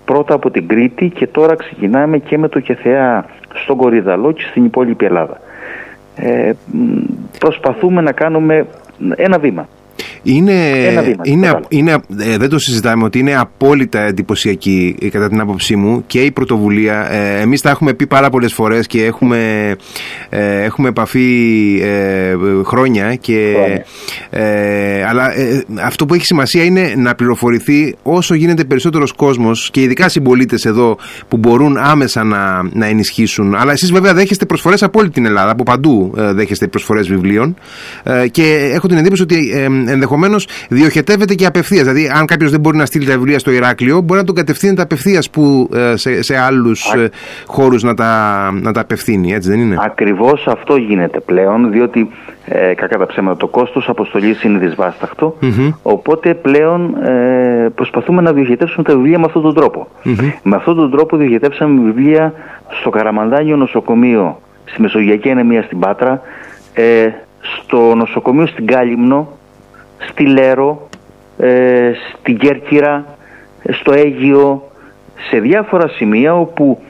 Πρώτα 0.05 0.34
από 0.34 0.51
την 0.51 0.67
Κρήτη 0.67 1.10
και 1.10 1.27
τώρα 1.27 1.55
ξεκινάμε 1.55 2.17
και 2.17 2.38
με 2.38 2.48
το 2.48 2.60
ΚΕΘΕΑ 2.60 3.25
στον 3.53 3.77
Κορυδαλό 3.77 4.31
και 4.31 4.43
στην 4.50 4.65
υπόλοιπη 4.65 5.05
Ελλάδα. 5.05 5.39
Ε, 6.15 6.51
προσπαθούμε 7.39 8.01
να 8.01 8.12
κάνουμε 8.12 8.65
ένα 9.15 9.39
βήμα. 9.39 9.67
Είναι, 10.24 10.53
είναι, 11.24 11.60
είναι, 11.70 11.91
ε, 12.20 12.38
δεν 12.38 12.50
το 12.50 12.60
συζητάμε 12.60 13.03
ότι 13.03 13.20
είναι 13.20 13.36
απόλυτα 13.36 14.00
εντυπωσιακή 14.01 14.96
κατά 15.12 15.29
την 15.29 15.39
άποψή 15.39 15.75
μου 15.75 16.03
και 16.08 16.22
η 16.22 16.31
πρωτοβουλία. 16.31 17.12
Ε, 17.12 17.39
εμείς 17.39 17.62
τα 17.62 17.70
έχουμε 17.70 17.93
πει 17.93 18.08
πάρα 18.08 18.29
πολλές 18.29 18.53
φορές 18.53 18.88
και 18.88 19.05
έχουμε, 19.05 19.75
ε, 20.29 20.63
έχουμε 20.63 20.88
επαφή 20.88 21.81
ε, 21.84 22.36
χρόνια 22.63 23.15
και, 23.15 23.55
ε, 24.29 25.05
αλλά 25.05 25.38
ε, 25.38 25.63
αυτό 25.84 26.05
που 26.05 26.13
έχει 26.13 26.25
σημασία 26.25 26.63
είναι 26.63 26.93
να 26.98 27.15
πληροφορηθεί 27.15 27.96
όσο 28.03 28.34
γίνεται 28.34 28.63
περισσότερος 28.63 29.12
κόσμος 29.12 29.70
και 29.72 29.81
ειδικά 29.81 30.10
συμπολίτες 30.10 30.65
εδώ 30.65 30.98
που 31.27 31.38
μπορούν 31.38 31.77
άμεσα 31.77 32.24
να, 32.24 32.70
να 32.74 32.86
ενισχύσουν. 32.86 33.55
Αλλά 33.55 33.72
εσείς 33.72 33.91
βέβαια 33.91 34.13
δέχεστε 34.13 34.46
προσφορές 34.46 34.84
από 34.84 35.00
όλη 35.00 35.10
την 35.10 35.25
Ελλάδα, 35.25 35.51
από 35.51 35.63
παντού 35.63 36.13
δέχεστε 36.15 36.67
προσφορές 36.67 37.08
βιβλίων 37.08 37.55
και 38.31 38.70
έχω 38.74 38.88
την 38.88 38.98
εντύπωση 38.98 39.22
ότι 39.22 39.53
ενδεχομένως 40.01 40.48
διοχετεύεται 40.70 41.34
και 41.34 41.46
απευθείας. 41.46 41.81
Δηλαδή, 41.81 42.12
αν 42.15 42.25
κάποιος 42.25 42.51
δεν 42.51 42.60
μπορεί 42.60 42.77
να 42.77 42.86
στείλει 42.86 43.05
τα 43.05 43.13
βιβλία 43.13 43.39
στο 43.39 43.51
Ηράκλειο, 43.51 44.01
μπορεί 44.01 44.20
να 44.20 44.25
τον 44.25 44.36
κατευθύνεται 44.36 44.81
απευθείας 44.81 45.29
ε, 45.74 45.96
σε, 45.96 46.22
σε 46.22 46.38
άλλους 46.38 46.93
ε, 46.93 47.10
χώρους 47.46 47.84
να 47.84 47.93
τα, 47.93 48.51
να 48.62 48.72
τα 48.72 48.81
απευθύνει, 48.81 49.34
έτσι 49.34 49.50
δεν 49.50 49.60
είναι; 49.60 49.77
Ακριβώς 49.79 50.48
αυτό 50.48 50.75
γίνεται 50.75 51.20
πλέον, 51.20 51.72
διότι 51.72 52.10
ε, 52.46 52.74
κακά 52.74 52.98
τα 52.98 53.05
ψέματα 53.05 53.38
το 53.38 53.48
κόστος 53.48 53.89
αποστολής 53.89 54.43
είναι 54.43 54.58
δυσβάσταχτο. 54.58 55.38
Οπότε 55.81 56.34
πλέον 56.34 56.96
ε, 57.03 57.70
προσπαθούμε 57.75 58.22
να 58.22 58.34
διοχετεύσουμε 58.34 58.84
τα 58.84 58.96
βιβλία 58.96 59.20
με 59.20 59.25
αυτόν 59.25 59.41
τον 59.41 59.53
τροπο 59.53 59.88
Με 60.43 60.55
αυτόν 60.55 60.75
τον 60.75 60.91
τρόπο 60.91 61.17
διοχετεύσαμε 61.17 61.81
βιβλία 61.81 62.34
στο 62.79 62.89
Καραμανδάνιο 62.89 63.55
νοσοκομείο, 63.55 64.41
στη 64.65 64.81
Μεσογειακή 64.81 65.29
Ανεμία 65.29 65.63
στην 65.63 65.79
Πάτρα, 65.79 66.22
ε, 66.74 67.08
στο 67.41 67.96
νοσοκομείο 67.96 68.46
στην 68.46 68.65
Κάλυμνο, 68.65 69.27
στη 70.10 70.25
Λέρο, 70.25 70.89
ε, 71.38 71.91
στην 72.20 72.38
Κέρκυρα, 72.38 73.05
στο 73.70 73.91
Αίγιο, 73.93 74.72
σε 75.29 75.39
διάφορα 75.39 75.88
σημεία 75.88 76.36
όπου 76.36 76.81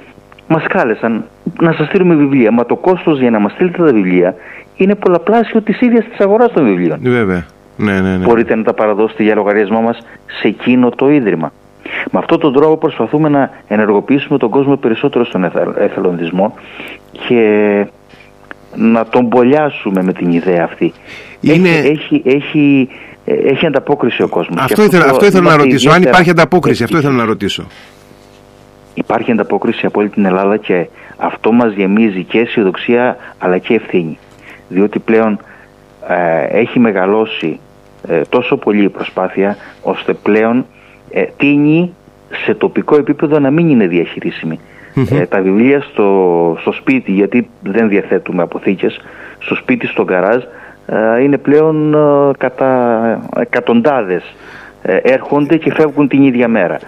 μας 0.48 0.64
κάλεσαν 0.68 1.26
να 1.60 1.72
σας 1.72 1.88
στείλουμε 1.88 2.16
βιβλία. 2.16 2.52
Μα 2.52 2.66
το 2.66 2.76
κόστος 2.76 3.20
για 3.20 3.30
να 3.30 3.40
μας 3.40 3.52
στείλετε 3.52 3.78
τα 3.78 3.94
βιβλία 3.94 4.36
είναι 4.76 4.96
πολλαπλάσιο 4.96 5.62
της 5.62 5.82
ίδιας 5.82 6.06
της 6.06 6.20
αγοράς 6.20 6.52
των 6.52 6.66
βιβλίων. 6.66 7.00
Βέβαια. 7.02 7.46
Ναι, 7.78 8.00
ναι, 8.00 8.18
ναι. 8.18 8.26
Μπορείτε 8.26 8.56
να 8.56 8.64
τα 8.64 8.74
παραδώσετε 8.74 9.24
για 9.24 9.36
λογαριασμό 9.36 9.82
μας 9.82 9.98
σε 10.26 10.48
εκείνο 10.48 10.90
το 10.90 11.10
ίδρυμα. 11.10 11.52
Με 12.12 12.20
αυτόν 12.20 12.40
τον 12.40 12.54
τρόπο 12.54 12.78
προσπαθούμε 12.78 13.30
να 13.30 13.50
ενεργοποιήσουμε 13.68 14.38
τον 14.38 14.50
κόσμο 14.50 14.76
περισσότερο 14.76 15.26
στον 15.26 15.44
εθελοντισμό 15.78 16.54
και 17.12 17.86
να 18.76 19.06
τον 19.06 19.30
πολιάσουμε 19.30 20.04
με 20.04 20.14
την 20.14 20.32
ιδέα 20.32 20.64
αυτή. 20.64 20.94
Είναι... 21.42 21.70
Έχει, 21.70 22.22
έχει, 22.26 22.90
έχει, 23.26 23.66
ανταπόκριση 23.66 24.22
ο 24.24 24.28
κόσμος. 24.28 24.64
Αυτό, 24.64 24.84
ήθελα, 24.84 25.06
αυτό, 25.06 25.26
ήθελα 25.26 25.50
να 25.50 25.56
ρωτήσω. 25.56 25.92
Αν 25.92 26.02
υπάρχει 26.02 26.30
ανταπόκριση, 26.30 26.84
αυτό 26.84 26.98
ήθελα 26.98 27.14
να 27.14 27.26
ρωτήσω. 27.26 27.68
Υπάρχει 28.94 29.32
ανταπόκριση 29.32 29.86
από 29.86 30.00
όλη 30.00 30.10
την 30.10 30.26
Ελλάδα 30.26 30.58
και 30.58 30.88
αυτό 31.18 31.52
μας 31.52 31.74
γεμίζει 31.74 32.24
και 32.24 32.40
αισιοδοξία 32.40 33.18
αλλά 33.38 33.58
και 33.58 33.74
ευθύνη. 33.74 34.18
Διότι 34.70 35.00
πλέον 35.00 35.40
ε, 36.08 36.60
έχει 36.60 36.80
μεγαλώσει 36.80 37.60
ε, 38.08 38.22
τόσο 38.30 38.58
πολύ 38.58 38.84
η 38.84 38.90
προσπάθεια 38.90 39.58
ώστε 39.82 40.14
πλέον 40.14 40.66
ε, 41.10 41.24
τίνει 41.38 41.94
σε 42.46 42.54
τοπικό 42.54 42.96
επίπεδο 42.96 43.40
να 43.40 43.52
μην 43.52 43.70
είναι 43.70 43.88
διαχειρίσιμη. 43.88 44.60
Ε, 44.96 45.26
τα 45.26 45.42
βιβλία 45.42 45.82
στο, 45.82 46.58
στο 46.62 46.72
σπίτι, 46.72 47.12
γιατί 47.12 47.50
δεν 47.64 47.90
διαθέτουμε 47.90 48.42
αποθήκες, 48.42 49.02
στο 49.40 49.56
σπίτι, 49.56 49.88
στο 49.88 50.04
γκαράζ, 50.04 50.44
ε, 50.86 51.24
είναι 51.24 51.38
πλέον 51.38 51.94
ε, 51.94 52.32
κατά 52.38 53.30
εκατοντάδες 53.36 54.24
έρχονται 55.02 55.58
και 55.58 55.72
φεύγουν 55.72 56.08
την 56.08 56.24
ίδια 56.24 56.48
μέρα. 56.48 56.80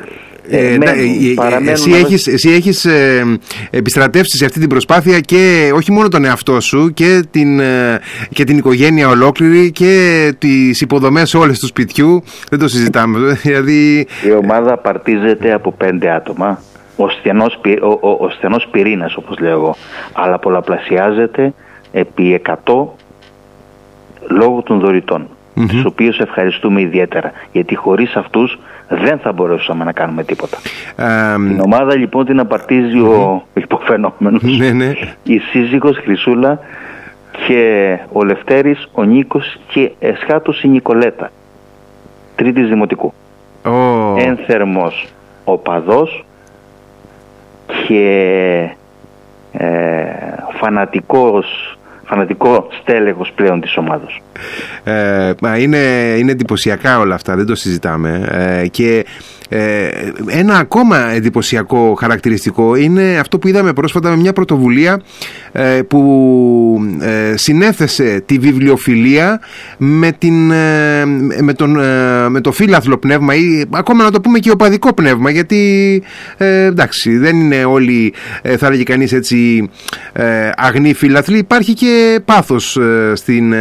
Ε, 0.50 0.78
μένουν, 0.78 1.68
εσύ, 1.68 1.92
έχεις, 1.92 2.28
εσύ 2.28 2.50
έχεις 2.50 2.88
επιστρατεύσεις 3.70 4.40
σε 4.40 4.46
αυτή 4.46 4.60
την 4.60 4.70
προσπάθεια 4.70 5.20
και 5.20 5.72
όχι 5.76 5.92
μόνο 5.92 6.08
τον 6.08 6.26
εαυτό 6.26 6.60
σου 6.60 6.92
και 6.94 7.24
την, 7.32 7.62
και 8.30 8.44
την 8.44 8.58
οικογένεια 8.58 9.08
ολόκληρη 9.08 9.72
και 9.72 10.34
τις 10.38 10.82
υποδομές 10.82 11.34
όλες 11.34 11.60
του 11.60 11.68
σπιτιού. 11.68 12.24
Δεν 12.50 12.60
το 12.60 12.68
συζητάμε. 12.68 13.34
Δηλαδή... 13.44 14.08
η 14.28 14.32
ομάδα 14.32 14.78
παρτίζεται 14.78 15.54
από 15.54 15.72
πέντε 15.72 16.12
άτομα 16.12 16.60
ο 16.96 17.10
στενός, 17.10 17.60
ο, 17.82 17.88
ο, 17.88 18.18
ο 18.20 18.30
στενός 18.30 18.68
πυρήνας 18.72 19.16
όπως 19.16 19.40
λέω 19.40 19.52
εγώ 19.52 19.76
αλλά 20.14 20.40
πολλαπλασιάζεται 20.40 21.54
επί 21.92 22.42
100 22.66 22.86
λόγω 24.30 24.62
των 24.62 24.80
δωρητών 24.80 25.28
mm-hmm. 25.56 25.66
τους 25.68 25.86
οποίους 25.86 26.20
ευχαριστούμε 26.20 26.82
ιδιαίτερα 26.82 27.32
γιατί 27.52 27.76
χωρίς 27.76 28.16
αυτούς 28.16 28.60
δεν 28.90 29.20
θα 29.20 29.32
μπορούσαμε 29.32 29.84
να 29.84 29.92
κάνουμε 29.92 30.24
τίποτα. 30.24 30.58
Την 31.36 31.60
ομάδα 31.60 31.98
λοιπόν 31.98 32.26
την 32.26 32.40
απαρτίζει 32.40 33.00
ο 33.00 33.44
υποφαινόμενος 33.54 34.42
ναι, 34.44 34.70
ναι. 34.70 34.94
η 35.24 35.38
σύζυγος 35.38 35.98
Χρυσούλα 35.98 36.60
και 37.48 37.98
ο 38.12 38.24
Λευτέρης, 38.24 38.88
ο 38.92 39.04
Νίκος 39.04 39.58
και 39.68 39.92
εσχάτως 40.00 40.64
η 40.64 40.68
Νικολέτα 40.68 41.32
τρίτης 42.36 42.68
δημοτικού. 42.68 43.14
Oh. 43.64 44.16
Ένθερμος 44.18 45.08
οπαδός 45.44 46.26
και 47.88 48.70
ε, 49.52 49.68
φανατικός, 50.60 51.78
φανατικό 52.06 52.68
στέλεχος 52.82 53.32
πλέον 53.36 53.62
της 53.62 53.78
ομάδας. 53.78 54.20
Ε, 54.84 55.32
είναι, 55.58 55.78
είναι 56.18 56.32
εντυπωσιακά 56.32 57.00
όλα 57.00 57.16
αυτά, 57.16 57.36
δεν 57.36 57.46
το 57.46 57.56
συζητάμε. 57.56 58.28
Ε, 58.32 58.68
και 58.68 59.06
ε, 59.56 59.90
ένα 60.28 60.58
ακόμα 60.58 61.10
εντυπωσιακό 61.12 61.96
χαρακτηριστικό 62.00 62.76
είναι 62.76 63.18
αυτό 63.20 63.40
που 63.40 63.48
είδαμε 63.48 63.74
πρόσφατα 63.74 64.10
με 64.10 64.16
μια 64.16 64.34
πρωτοβουλία 64.34 65.02
ε, 65.52 65.82
που 65.88 66.02
ε, 67.00 67.38
συνέθεσε 67.38 68.24
τη 68.26 68.38
βιβλιοφιλία 68.38 69.40
με, 69.78 70.12
την, 70.18 70.34
με, 71.42 71.54
τον, 71.56 71.72
με 72.30 72.42
το 72.42 72.52
φύλαθλο 72.52 72.98
πνεύμα 72.98 73.36
ή 73.36 73.66
ακόμα 73.70 74.04
να 74.04 74.12
το 74.12 74.22
πούμε 74.22 74.40
και 74.40 74.52
οπαδικό 74.52 74.94
πνεύμα 74.94 75.30
γιατί 75.30 76.04
εντάξει 76.38 77.18
δεν 77.18 77.40
είναι 77.40 77.64
όλοι 77.64 78.14
θα 78.58 78.68
έλεγε 78.68 78.84
κανείς 78.84 79.14
έτσι 79.14 79.70
αγνοί 80.56 80.94
φύλαθλοι. 80.94 81.38
Υπάρχει 81.38 81.74
και 81.74 82.20
πάθος 82.26 82.80
στην, 83.14 83.54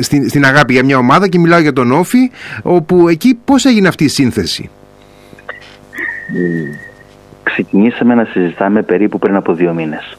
στην, 0.00 0.28
στην 0.28 0.44
αγάπη 0.44 0.72
για 0.72 0.84
μια 0.84 0.98
ομάδα 0.98 1.28
και 1.28 1.38
μιλάω 1.38 1.60
για 1.60 1.72
τον 1.72 1.92
Όφη 1.92 2.30
όπου 2.62 3.08
εκεί 3.08 3.38
πώς 3.44 3.64
έγινε 3.64 3.81
αυτή 3.88 4.04
η 4.04 4.08
σύνθεση; 4.08 4.70
Ξεκινήσαμε 7.42 8.14
να 8.14 8.24
συζητάμε 8.24 8.82
περίπου 8.82 9.18
πριν 9.18 9.36
από 9.36 9.52
δύο 9.52 9.72
μήνες. 9.72 10.18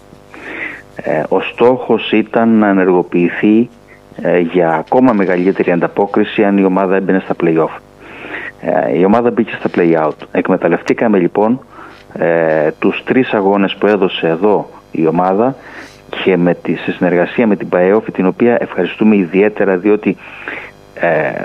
Ε, 0.95 1.23
ο 1.29 1.41
στόχος 1.41 2.11
ήταν 2.11 2.49
να 2.49 2.67
ενεργοποιηθεί 2.67 3.69
ε, 4.21 4.39
για 4.39 4.69
ακόμα 4.73 5.13
μεγαλύτερη 5.13 5.71
ανταπόκριση 5.71 6.43
αν 6.43 6.57
η 6.57 6.63
ομάδα 6.63 6.95
έμπαινε 6.95 7.19
στα 7.19 7.35
play-off. 7.43 7.77
Ε, 8.61 8.97
η 8.97 9.05
ομάδα 9.05 9.31
μπήκε 9.31 9.55
στα 9.59 9.69
play-out. 9.75 10.27
Εκμεταλλευτήκαμε 10.31 11.17
λοιπόν 11.17 11.59
ε, 12.13 12.71
τους 12.79 13.03
τρεις 13.03 13.33
αγώνες 13.33 13.75
που 13.75 13.87
έδωσε 13.87 14.27
εδώ 14.27 14.69
η 14.91 15.07
ομάδα 15.07 15.55
και 16.23 16.37
με 16.37 16.53
τη 16.53 16.73
συνεργασία 16.73 17.47
με 17.47 17.55
την 17.55 17.69
ΠαΕΟΦ 17.69 18.05
την 18.11 18.25
οποία 18.25 18.57
ευχαριστούμε 18.59 19.15
ιδιαίτερα 19.15 19.77
διότι 19.77 20.17
ε, 20.93 21.43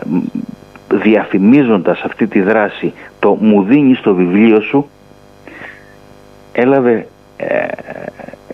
διαφημίζοντας 0.92 2.00
αυτή 2.00 2.26
τη 2.26 2.40
δράση 2.40 2.92
το 3.18 3.36
«μου 3.40 3.62
δίνεις 3.62 4.00
το 4.00 4.14
βιβλίο 4.14 4.60
σου» 4.60 4.88
έλαβε, 6.52 7.06
ε, 7.36 7.66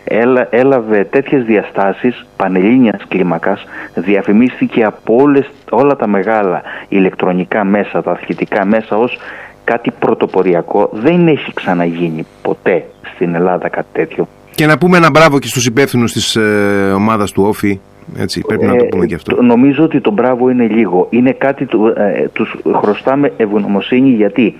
έλα, 0.04 0.46
έλαβε 0.50 1.04
τέτοιες 1.04 1.44
διαστάσεις 1.44 2.26
πανελλήνιας 2.36 3.04
κλίμακας 3.08 3.64
διαφημίστηκε 3.94 4.84
από 4.84 5.14
όλες, 5.16 5.50
όλα 5.70 5.96
τα 5.96 6.06
μεγάλα 6.06 6.62
ηλεκτρονικά 6.88 7.64
μέσα, 7.64 8.02
τα 8.02 8.10
αθλητικά 8.10 8.64
μέσα 8.64 8.96
ως 8.96 9.18
κάτι 9.64 9.90
πρωτοποριακό. 9.98 10.90
Δεν 10.92 11.28
έχει 11.28 11.52
ξαναγίνει 11.54 12.26
ποτέ 12.42 12.84
στην 13.14 13.34
Ελλάδα 13.34 13.68
κάτι 13.68 13.88
τέτοιο. 13.92 14.28
Και 14.54 14.66
να 14.66 14.78
πούμε 14.78 14.96
ένα 14.96 15.10
μπράβο 15.10 15.38
και 15.38 15.48
στους 15.48 15.66
υπεύθυνους 15.66 16.12
της 16.12 16.36
ε, 16.36 16.92
ομάδας 16.94 17.32
του 17.32 17.42
Όφη 17.42 17.80
έτσι, 18.16 18.40
πρέπει 18.40 18.66
να 18.66 18.76
το 18.76 18.84
πούμε 18.84 19.06
και 19.06 19.14
αυτό. 19.14 19.36
Ε, 19.40 19.44
νομίζω 19.44 19.84
ότι 19.84 20.00
το 20.00 20.10
μπράβο 20.10 20.50
είναι 20.50 20.66
λίγο. 20.66 21.06
Είναι 21.10 21.32
κάτι 21.32 21.66
του 21.66 21.86
ε, 21.96 22.28
τους 22.32 22.56
χρωστάμε 22.74 23.32
ευγνωμοσύνη 23.36 24.08
γιατί, 24.08 24.54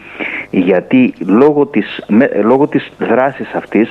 γιατί 0.51 1.15
λόγω 1.27 1.67
της, 1.67 2.05
με, 2.09 2.31
λόγω 2.45 2.67
της 2.67 2.93
δράσης 2.99 3.53
αυτής 3.55 3.91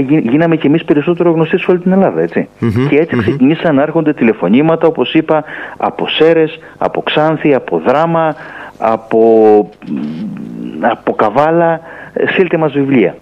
γίναμε 0.00 0.56
και 0.56 0.66
εμείς 0.66 0.84
περισσότερο 0.84 1.30
γνωστοί 1.30 1.58
σε 1.58 1.70
όλη 1.70 1.80
την 1.80 1.92
Ελλάδα, 1.92 2.20
έτσι. 2.20 2.48
Και 2.88 2.96
έτσι 2.96 3.16
ξεκινήσαν 3.16 3.74
να 3.74 3.82
έρχονται 3.82 4.12
τηλεφωνήματα, 4.12 4.86
όπως 4.86 5.14
είπα, 5.14 5.44
από 5.76 6.08
Σέρες, 6.08 6.58
από 6.78 7.02
Ξάνθη, 7.02 7.54
από 7.54 7.82
Δράμα, 7.86 8.34
από, 8.78 9.70
από 10.80 11.12
Καβάλα, 11.12 11.80
στείλτε 12.32 12.56
μας 12.56 12.72
βιβλία. 12.72 13.16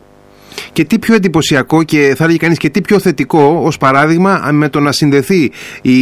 Και 0.73 0.85
τι 0.85 0.99
πιο 0.99 1.15
εντυπωσιακό 1.15 1.83
και 1.83 2.15
θα 2.17 2.25
έλεγε 2.25 2.39
κανείς 2.39 2.59
και 2.59 2.69
τι 2.69 2.81
πιο 2.81 2.99
θετικό 2.99 3.61
ως 3.65 3.79
παράδειγμα 3.79 4.49
με 4.53 4.69
το 4.69 4.81
να 4.81 4.93
συνδεθεί 4.93 5.51
η 5.83 5.99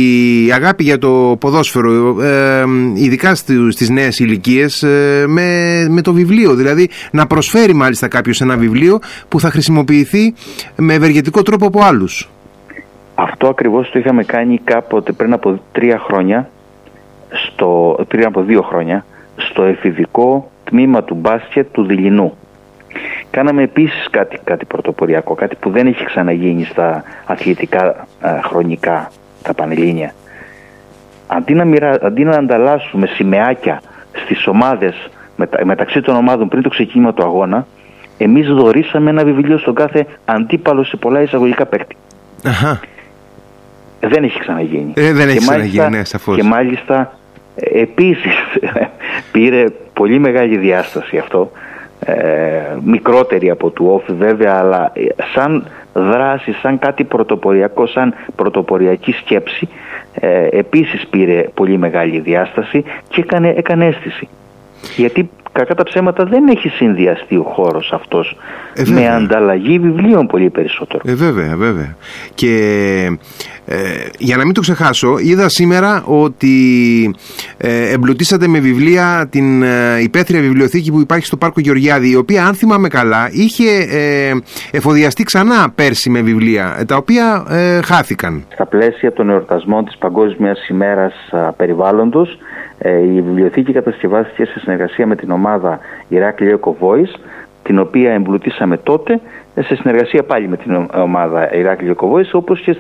αγάπη 0.52 0.82
για 0.84 0.98
το 0.98 1.36
ποδόσφαιρο 1.40 2.22
ε, 2.22 2.64
ειδικά 2.94 3.34
στις 3.70 3.90
νέες 3.90 4.18
ηλικίες 4.18 4.82
ε, 4.82 5.24
με, 5.26 5.86
με 5.88 6.02
το 6.02 6.12
βιβλίο 6.12 6.54
δηλαδή 6.54 6.88
να 7.10 7.26
προσφέρει 7.26 7.74
μάλιστα 7.74 8.08
κάποιος 8.08 8.40
ένα 8.40 8.56
βιβλίο 8.56 8.98
που 9.28 9.40
θα 9.40 9.50
χρησιμοποιηθεί 9.50 10.34
με 10.76 10.94
ευεργετικό 10.94 11.42
τρόπο 11.42 11.66
από 11.66 11.80
άλλους. 11.82 12.28
Αυτό 13.14 13.48
ακριβώς 13.48 13.90
το 13.90 13.98
είχαμε 13.98 14.24
κάνει 14.24 14.60
κάποτε 14.64 15.12
πριν 15.12 15.32
από 15.32 15.60
τρία 15.72 15.98
χρόνια 15.98 16.50
στο, 17.30 17.98
πριν 18.08 18.26
από 18.26 18.42
δύο 18.42 18.62
χρόνια 18.62 19.04
στο 19.36 19.62
εφηβικό 19.62 20.50
τμήμα 20.64 21.02
του 21.04 21.14
μπάσκετ 21.14 21.66
του 21.72 21.84
Δηληνού. 21.84 22.36
Κάναμε 23.38 23.62
επίσης 23.62 24.06
κάτι, 24.10 24.38
κάτι 24.44 24.64
πρωτοποριακό, 24.64 25.34
κάτι 25.34 25.56
που 25.60 25.70
δεν 25.70 25.86
έχει 25.86 26.04
ξαναγίνει 26.04 26.64
στα 26.64 27.04
αθλητικά 27.26 28.06
χρονικά, 28.44 29.10
τα 29.42 29.54
πανελλήνια. 29.54 30.14
Αντί 31.26 31.54
να, 31.54 31.64
μοιρα, 31.64 31.98
αντί 32.02 32.24
να 32.24 32.36
ανταλλάσσουμε 32.36 33.06
σημαίακια 33.06 33.82
στις 34.12 34.46
ομάδες, 34.46 35.10
μεταξύ 35.64 36.00
των 36.00 36.16
ομάδων 36.16 36.48
πριν 36.48 36.62
το 36.62 36.68
ξεκίνημα 36.68 37.14
του 37.14 37.22
αγώνα, 37.22 37.66
εμείς 38.18 38.48
δωρήσαμε 38.48 39.10
ένα 39.10 39.24
βιβλίο 39.24 39.58
στον 39.58 39.74
κάθε 39.74 40.06
αντίπαλο 40.24 40.84
σε 40.84 40.96
πολλά 40.96 41.22
εισαγωγικά 41.22 41.66
παίκτη. 41.66 41.96
Αχα. 42.44 42.80
Δεν 44.00 44.24
έχει 44.24 44.38
ξαναγίνει. 44.38 44.92
Ε, 44.96 45.12
δεν 45.12 45.28
έχει 45.28 45.38
ξαναγίνει, 45.38 45.88
ναι, 45.88 46.04
σαφώς. 46.04 46.36
Και 46.36 46.42
μάλιστα 46.42 47.18
επίσης 47.54 48.34
πήρε 49.32 49.64
πολύ 49.92 50.18
μεγάλη 50.18 50.56
διάσταση 50.56 51.18
αυτό 51.18 51.50
ε, 52.04 52.76
μικρότερη 52.84 53.50
από 53.50 53.70
του 53.70 53.86
όφη 53.86 54.12
βέβαια 54.12 54.54
αλλά 54.54 54.90
ε, 54.94 55.06
σαν 55.34 55.66
δράση, 55.92 56.52
σαν 56.52 56.78
κάτι 56.78 57.04
πρωτοποριακό, 57.04 57.86
σαν 57.86 58.14
πρωτοποριακή 58.36 59.12
σκέψη 59.12 59.68
ε, 60.12 60.46
επίσης 60.50 61.06
πήρε 61.06 61.48
πολύ 61.54 61.78
μεγάλη 61.78 62.20
διάσταση 62.20 62.84
και 63.08 63.20
έκανε, 63.20 63.48
έκανε 63.56 63.86
αίσθηση. 63.86 64.28
Γιατί 64.96 65.30
κακά 65.52 65.74
τα 65.74 65.82
ψέματα 65.82 66.24
δεν 66.24 66.48
έχει 66.48 66.68
συνδυαστεί 66.68 67.36
ο 67.36 67.42
χώρος 67.42 67.92
αυτός 67.94 68.36
ε, 68.74 68.82
με 68.86 69.08
ανταλλαγή 69.08 69.78
βιβλίων 69.78 70.26
πολύ 70.26 70.50
περισσότερο. 70.50 71.02
Ε, 71.06 71.14
βέβαια, 71.14 71.56
βέβαια. 71.56 71.96
Και 72.34 72.52
ε, 73.66 73.76
για 74.18 74.36
να 74.36 74.44
μην 74.44 74.54
το 74.54 74.60
ξεχάσω, 74.60 75.18
είδα 75.18 75.48
σήμερα 75.48 76.02
ότι 76.06 76.54
ε, 77.56 77.92
εμπλουτίσατε 77.92 78.48
με 78.48 78.58
βιβλία 78.58 79.28
την 79.30 79.62
ε, 79.62 80.00
υπαίθρια 80.02 80.40
βιβλιοθήκη 80.40 80.92
που 80.92 81.00
υπάρχει 81.00 81.26
στο 81.26 81.36
Πάρκο 81.36 81.60
Γεωργιάδη, 81.60 82.10
η 82.10 82.16
οποία 82.16 82.46
αν 82.46 82.54
θυμάμαι 82.54 82.88
καλά 82.88 83.28
είχε 83.32 83.70
ε, 83.90 84.32
εφοδιαστεί 84.70 85.22
ξανά 85.22 85.70
πέρσι 85.74 86.10
με 86.10 86.20
βιβλία, 86.20 86.84
τα 86.86 86.96
οποία 86.96 87.46
χάθηκαν. 87.84 88.44
Στα 88.52 88.66
πλαίσια 88.66 89.12
των 89.12 89.30
εορτασμών 89.30 89.84
της 89.84 89.96
Παγκόσμιας 89.98 90.68
ημέρας 90.68 91.14
περιβάλλοντος, 91.56 92.38
η 92.84 93.20
βιβλιοθήκη 93.20 93.72
κατασκευάστηκε 93.72 94.44
σε 94.44 94.58
συνεργασία 94.58 95.06
με 95.06 95.16
την 95.16 95.30
ομάδα 95.30 95.78
Ηράκλειο 96.08 96.60
Eco 96.62 96.70
Voice, 96.86 97.20
την 97.62 97.78
οποία 97.78 98.12
εμπλουτίσαμε 98.12 98.76
τότε 98.76 99.20
σε 99.54 99.74
συνεργασία 99.74 100.22
πάλι 100.22 100.48
με 100.48 100.56
την 100.56 100.88
ομάδα 100.94 101.54
Ηράκλειο 101.54 101.94
Eco 101.98 102.06
Voice, 102.12 102.30
όπως 102.32 102.60
και 102.60 102.76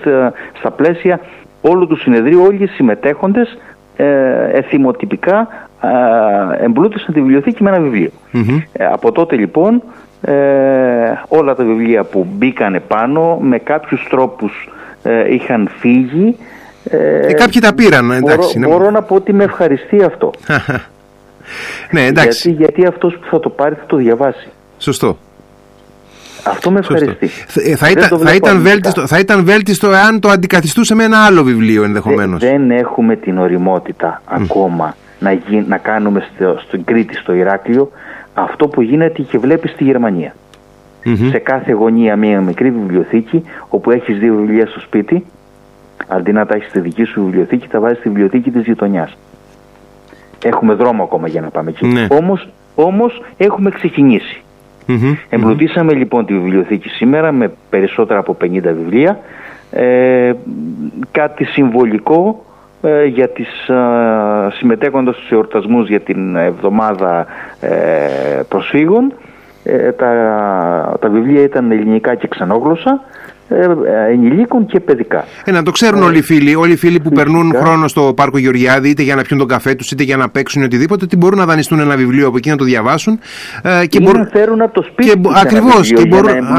στα, 0.58 0.70
πλαίσια 0.70 1.20
όλου 1.60 1.86
του 1.86 1.96
συνεδρίου 1.96 2.42
όλοι 2.42 2.62
οι 2.62 2.66
συμμετέχοντες 2.66 3.58
ε, 3.96 4.48
εθιμοτυπικά 4.52 5.48
ε, 5.82 6.64
εμπλούτησαν 6.64 7.14
τη 7.14 7.20
βιβλιοθήκη 7.20 7.62
με 7.62 7.70
ένα 7.70 8.10
Ε, 8.72 8.86
από 8.86 9.12
τότε 9.12 9.36
λοιπόν 9.36 9.82
ε, 10.22 10.34
όλα 11.28 11.54
τα 11.54 11.64
βιβλία 11.64 12.04
που 12.04 12.26
μπήκαν 12.30 12.82
πάνω 12.88 13.38
με 13.40 13.58
κάποιους 13.58 14.06
τρόπους 14.10 14.68
ε, 15.02 15.34
είχαν 15.34 15.68
φύγει 15.78 16.36
ε, 16.84 17.32
κάποιοι 17.32 17.60
τα 17.60 17.74
πήραν, 17.74 18.10
εντάξει. 18.10 18.58
Μπορώ, 18.58 18.78
μπορώ 18.78 18.90
να 18.90 19.02
πω 19.02 19.14
ότι 19.14 19.32
με 19.32 19.44
ευχαριστεί 19.44 20.02
αυτό. 20.02 20.30
ναι, 21.90 22.06
εντάξει. 22.06 22.50
Γιατί, 22.50 22.62
γιατί 22.62 22.86
αυτός 22.86 23.18
που 23.20 23.26
θα 23.30 23.40
το 23.40 23.48
πάρει 23.48 23.74
θα 23.74 23.86
το 23.86 23.96
διαβάσει. 23.96 24.48
Σωστό. 24.78 25.18
Αυτό 26.44 26.70
με 26.70 26.78
ευχαριστεί. 26.78 27.30
Ε, 27.54 27.76
θα, 27.76 27.90
ήταν, 27.90 28.18
θα, 28.18 28.34
ήταν 28.34 28.60
βέλτιστο, 28.60 29.06
θα 29.06 29.18
ήταν 29.18 29.44
βέλτιστο 29.44 29.92
εάν 29.92 30.20
το 30.20 30.28
αντικαθιστούσε 30.28 30.94
με 30.94 31.04
ένα 31.04 31.24
άλλο 31.24 31.42
βιβλίο 31.42 31.84
ενδεχομένως. 31.84 32.40
δεν 32.40 32.70
έχουμε 32.70 33.16
την 33.16 33.38
οριμότητα 33.38 34.22
ακόμα 34.24 34.96
να, 35.18 35.32
γι, 35.32 35.64
να 35.68 35.76
κάνουμε 35.76 36.28
στο, 36.34 36.58
στην 36.66 36.84
Κρήτη, 36.84 37.14
στο 37.14 37.34
Ηράκλειο, 37.34 37.90
αυτό 38.34 38.68
που 38.68 38.82
γίνεται 38.82 39.22
και 39.22 39.38
βλέπεις 39.38 39.70
στη 39.70 39.84
γερμανια 39.84 40.34
Σε 41.30 41.38
κάθε 41.38 41.72
γωνία 41.72 42.16
μία 42.16 42.40
μικρή 42.40 42.70
βιβλιοθήκη, 42.70 43.42
όπου 43.68 43.90
έχεις 43.90 44.18
δύο 44.18 44.34
βιβλία 44.34 44.66
στο 44.66 44.80
σπίτι, 44.80 45.24
αντί 46.08 46.32
να 46.32 46.46
τα 46.46 46.54
έχεις 46.54 46.68
στη 46.68 46.80
δική 46.80 47.04
σου 47.04 47.24
βιβλιοθήκη, 47.24 47.68
τα 47.68 47.80
βάζεις 47.80 47.98
στη 47.98 48.08
βιβλιοθήκη 48.08 48.50
της 48.50 48.64
γειτονιάς. 48.64 49.16
Έχουμε 50.44 50.74
δρόμο 50.74 51.02
ακόμα 51.02 51.28
για 51.28 51.40
να 51.40 51.48
πάμε 51.48 51.70
εκεί. 51.70 51.86
Ναι. 51.86 52.06
Όμως, 52.10 52.48
όμως 52.74 53.22
έχουμε 53.36 53.70
ξεκινήσει. 53.70 54.42
Εμπλουτίσαμε 55.28 55.92
λοιπόν 55.92 56.26
τη 56.26 56.32
βιβλιοθήκη 56.32 56.88
σήμερα 56.88 57.32
με 57.32 57.52
περισσότερα 57.70 58.18
από 58.18 58.36
50 58.40 58.60
βιβλία. 58.62 59.18
Ε, 59.70 60.32
κάτι 61.10 61.44
συμβολικό 61.44 62.44
ε, 62.82 63.04
για 63.04 63.28
τις 63.28 63.68
ε, 63.68 63.74
συμμετέχοντας 64.50 65.16
στους 65.16 65.30
εορτασμούς 65.30 65.88
για 65.88 66.00
την 66.00 66.36
εβδομάδα 66.36 67.26
ε, 67.60 68.40
προσφύγων. 68.48 69.12
Ε, 69.64 69.92
τα, 69.92 70.96
τα 71.00 71.08
βιβλία 71.08 71.42
ήταν 71.42 71.70
ελληνικά 71.70 72.14
και 72.14 72.28
ξενόγλωσσα 72.28 72.90
ε, 72.90 72.96
ε, 73.00 73.37
ενηλίκων 74.10 74.66
και 74.66 74.80
παιδικά. 74.80 75.24
Ε, 75.44 75.50
να 75.50 75.62
το 75.62 75.70
ξέρουν 75.70 76.02
όλοι 76.02 76.18
οι 76.18 76.22
φίλοι, 76.22 76.54
όλοι 76.54 76.72
οι 76.72 76.76
φίλοι 76.76 77.00
που 77.00 77.10
περνούν 77.10 77.54
χρόνο 77.56 77.88
στο 77.88 78.12
Πάρκο 78.16 78.38
Γεωργιάδη, 78.38 78.88
είτε 78.88 79.02
για 79.02 79.14
να 79.14 79.22
πιούν 79.22 79.38
τον 79.38 79.48
καφέ 79.48 79.74
τους, 79.74 79.90
είτε 79.90 80.02
για 80.02 80.16
να 80.16 80.28
παίξουν 80.28 80.62
οτιδήποτε, 80.62 81.04
ότι 81.04 81.16
μπορούν 81.16 81.38
να 81.38 81.44
δανειστούν 81.44 81.80
ένα 81.80 81.96
βιβλίο 81.96 82.26
από 82.26 82.36
εκεί 82.36 82.50
να 82.50 82.56
το 82.56 82.64
διαβάσουν. 82.64 83.18
Ε, 83.62 83.86
και 83.86 84.00
μπορούν 84.00 84.20
να 84.20 84.26
φέρουν 84.26 84.62
από 84.62 84.74
το 84.74 84.82
σπίτι 84.82 85.10
και, 85.10 85.28
Ακριβώς. 85.34 85.92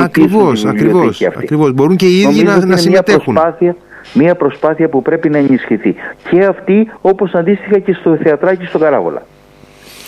Ακριβώς, 0.04 0.65
ακριβώς, 0.65 1.21
ακριβώς, 1.21 1.73
Μπορούν 1.73 1.95
και 1.95 2.06
οι 2.06 2.19
ίδιοι 2.19 2.43
να, 2.43 2.65
να 2.65 2.78
συμμετέχουν. 2.78 3.34
Μια 3.34 3.41
προσπάθεια, 3.41 3.75
μια 4.13 4.36
προσπάθεια 4.36 4.89
που 4.89 5.02
πρέπει 5.02 5.30
να 5.30 5.38
ενισχυθεί. 5.38 5.95
Και 6.30 6.43
αυτή, 6.43 6.91
όπως 7.02 7.34
αντίστοιχα 7.34 7.80
και 7.80 7.93
στο 7.93 8.17
θεατράκι 8.23 8.65
στο 8.65 8.78
Καράβολα. 8.78 9.21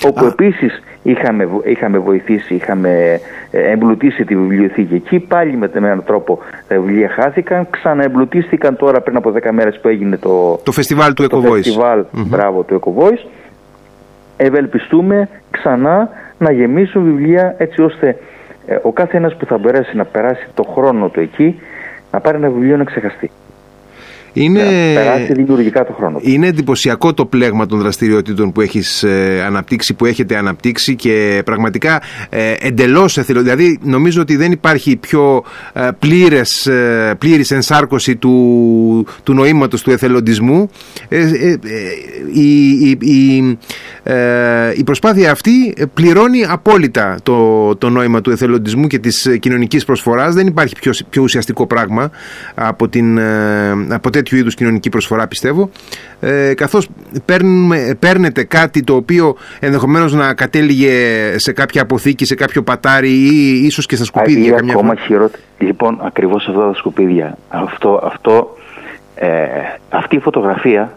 Όπου 0.06 0.26
επίσης 0.26 0.82
είχαμε, 1.03 1.49
είχαμε 1.63 1.97
βοηθήσει, 1.97 2.53
είχαμε 2.53 3.19
ε, 3.51 3.71
εμπλουτίσει 3.71 4.25
τη 4.25 4.35
βιβλιοθήκη 4.35 4.93
εκεί. 4.93 5.19
Πάλι 5.19 5.57
με 5.57 5.69
έναν 5.73 6.03
τρόπο 6.03 6.39
τα 6.67 6.79
βιβλία 6.79 7.09
χάθηκαν. 7.09 7.67
Ξαναεμπλουτίστηκαν 7.69 8.75
τώρα 8.75 9.01
πριν 9.01 9.15
από 9.15 9.33
10 9.43 9.49
μέρες 9.51 9.79
που 9.79 9.87
έγινε 9.87 10.17
το, 10.17 10.59
το 10.63 10.71
φεστιβάλ 10.71 11.13
του 11.13 11.23
Eco 11.23 11.49
Voice. 11.49 11.53
Φεστιβάλ, 11.53 12.05
μπράβο, 12.11 12.63
του 12.63 12.81
Eco 12.83 13.03
Voice. 13.03 13.29
Ευελπιστούμε 14.37 15.29
ξανά 15.51 16.09
να 16.37 16.51
γεμίσουν 16.51 17.03
βιβλία 17.03 17.55
έτσι 17.57 17.81
ώστε 17.81 18.17
ε, 18.65 18.77
ο 18.81 18.91
κάθε 18.91 19.17
ένας 19.17 19.35
που 19.35 19.45
θα 19.45 19.57
μπορέσει 19.57 19.95
να 19.95 20.05
περάσει 20.05 20.47
το 20.53 20.63
χρόνο 20.63 21.09
του 21.09 21.19
εκεί 21.19 21.59
να 22.11 22.19
πάρει 22.19 22.37
ένα 22.37 22.49
βιβλίο 22.49 22.77
να 22.77 22.83
ξεχαστεί. 22.83 23.31
Είναι, 24.34 24.94
περάσει 24.94 25.34
δημιουργικά 25.34 25.86
το 25.86 25.94
χρόνο. 25.94 26.20
Είναι 26.22 26.48
εντυπωσιακό 26.48 27.13
το 27.13 27.26
πλέγμα 27.26 27.65
των 27.65 27.80
δραστηριοτήτων 27.80 28.52
που 28.52 28.62
έχεις 28.62 29.04
ε, 29.04 29.44
αναπτύξει, 29.46 29.94
που 29.94 30.06
έχετε 30.06 30.38
αναπτύξει 30.38 30.96
και 30.96 31.41
πραγματικά 31.46 32.02
ε, 32.30 32.54
εντελώς 32.60 33.17
εθελο. 33.17 33.41
Δηλαδή 33.41 33.80
νομίζω 33.84 34.22
ότι 34.22 34.36
δεν 34.36 34.52
υπάρχει 34.52 34.96
πιο 34.96 35.44
ε, 35.74 35.89
πλήρες, 36.00 36.67
ε, 36.67 37.15
πλήρης 37.17 37.52
ενσάρκωση 37.52 38.15
του, 38.15 39.06
του 39.24 39.34
νοήματος 39.34 39.82
του 39.82 39.91
εθελοντισμού. 39.91 40.70
Ε, 41.08 41.20
ε, 41.20 41.58
η, 42.34 42.70
η, 42.70 42.98
η, 43.00 43.58
η 44.78 44.84
προσπάθεια 44.84 45.32
αυτή 45.32 45.74
πληρώνει 45.94 46.46
απόλυτα 46.50 47.17
το, 47.24 47.76
το 47.76 47.89
νόημα 47.89 48.22
του 48.22 48.32
εθελοντισμού 48.32 48.88
και 48.88 49.00
της 49.00 49.38
κοινωνικής 49.39 49.86
προσφοράς. 49.86 50.34
Δεν 50.34 50.48
υπάρχει 50.48 50.76
πιο, 50.76 50.91
πιο 51.10 51.22
ουσιαστικό 51.22 51.67
πράγμα 51.67 52.12
από, 52.56 52.88
την, 52.88 53.20
από 53.89 54.10
τέτοιου 54.21 54.38
είδους 54.38 54.55
κοινωνική 54.55 54.89
προσφορά 54.89 55.27
πιστεύω 55.27 55.69
ε, 56.19 56.53
καθώς 56.53 56.88
παίρνετε 57.99 58.43
κάτι 58.43 58.84
το 58.84 58.95
οποίο 58.95 59.36
ενδεχομένως 59.60 60.13
να 60.13 60.34
κατέληγε 60.34 60.93
σε 61.36 61.51
κάποια 61.51 61.81
αποθήκη, 61.81 62.25
σε 62.25 62.36
κάποιο 62.36 62.63
πατάρι 62.63 63.10
ή 63.10 63.65
ίσως 63.65 63.86
και 63.86 63.95
στα 63.95 64.05
σκουπίδια. 64.05 64.60
Ή 64.63 64.69
ακόμα 64.69 64.95
χειρότερο. 64.95 65.41
Λοιπόν, 65.57 65.99
ακριβώς 66.01 66.47
αυτά 66.47 66.67
τα 66.67 66.73
σκουπίδια. 66.73 67.38
Αυτό, 67.49 68.01
αυτό, 68.03 68.57
ε, 69.15 69.27
αυτή 69.89 70.15
η 70.15 70.19
φωτογραφία, 70.19 70.91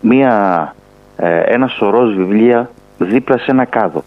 μία, 0.00 0.74
ε, 1.16 1.40
ένα 1.40 1.66
σωρός 1.66 2.14
βιβλία 2.14 2.70
δίπλα 2.98 3.38
σε 3.38 3.50
ένα 3.50 3.64
κάδο. 3.64 4.04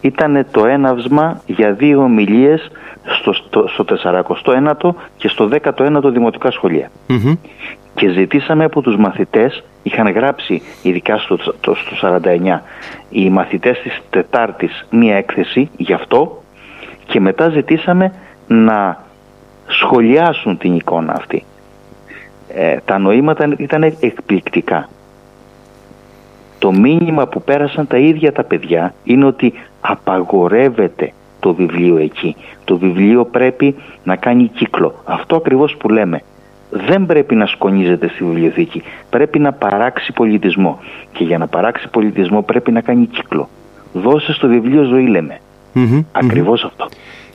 Ήταν 0.00 0.46
το 0.50 0.66
έναυσμα 0.66 1.40
για 1.46 1.72
δύο 1.72 2.02
ομιλίες 2.02 2.70
στο, 3.04 3.32
στο, 3.32 3.68
στο 3.68 3.84
49ο 4.44 4.90
και 5.16 5.28
στο 5.28 5.48
19ο 5.62 6.10
δημοτικά 6.12 6.52
Και 7.94 8.08
ζητήσαμε 8.08 8.64
από 8.64 8.80
τους 8.80 8.96
μαθητές, 8.96 9.64
είχαν 9.82 10.08
γράψει 10.08 10.62
ειδικά 10.82 11.18
στο, 11.18 11.36
το, 11.36 11.74
στο 11.74 12.20
49, 12.22 12.60
οι 13.10 13.30
μαθητές 13.30 13.78
της 13.78 14.00
Τετάρτης 14.10 14.86
μία 14.90 15.16
έκθεση 15.16 15.70
γι' 15.76 15.92
αυτό 15.92 16.42
και 17.06 17.20
μετά 17.20 17.48
ζητήσαμε 17.48 18.12
να 18.46 19.04
σχολιάσουν 19.66 20.58
την 20.58 20.74
εικόνα 20.74 21.12
αυτή. 21.12 21.44
Ε, 22.48 22.76
τα 22.84 22.98
νοήματα 22.98 23.54
ήταν 23.56 23.82
εκπληκτικά. 23.82 24.88
Το 26.58 26.72
μήνυμα 26.72 27.26
που 27.26 27.42
πέρασαν 27.42 27.86
τα 27.86 27.96
ίδια 27.96 28.32
τα 28.32 28.44
παιδιά 28.44 28.94
είναι 29.04 29.24
ότι 29.24 29.54
απαγορεύεται 29.82 31.12
το 31.40 31.54
βιβλίο 31.54 31.96
εκεί. 31.96 32.36
Το 32.64 32.78
βιβλίο 32.78 33.24
πρέπει 33.24 33.74
να 34.04 34.16
κάνει 34.16 34.50
κύκλο. 34.54 34.94
Αυτό 35.04 35.36
ακριβώς 35.36 35.76
που 35.76 35.88
λέμε. 35.88 36.22
Δεν 36.70 37.06
πρέπει 37.06 37.34
να 37.34 37.46
σκονίζεται 37.46 38.08
στη 38.08 38.24
βιβλιοθήκη. 38.24 38.82
Πρέπει 39.10 39.38
να 39.38 39.52
παράξει 39.52 40.12
πολιτισμό. 40.12 40.78
Και 41.12 41.24
για 41.24 41.38
να 41.38 41.46
παράξει 41.46 41.88
πολιτισμό 41.88 42.42
πρέπει 42.42 42.72
να 42.72 42.80
κάνει 42.80 43.06
κύκλο. 43.06 43.48
Δώσε 43.92 44.32
στο 44.32 44.48
βιβλίο 44.48 44.82
ζωή 44.82 45.06
λέμε. 45.06 45.40
ακριβως 46.12 46.64
αυτό 46.64 46.88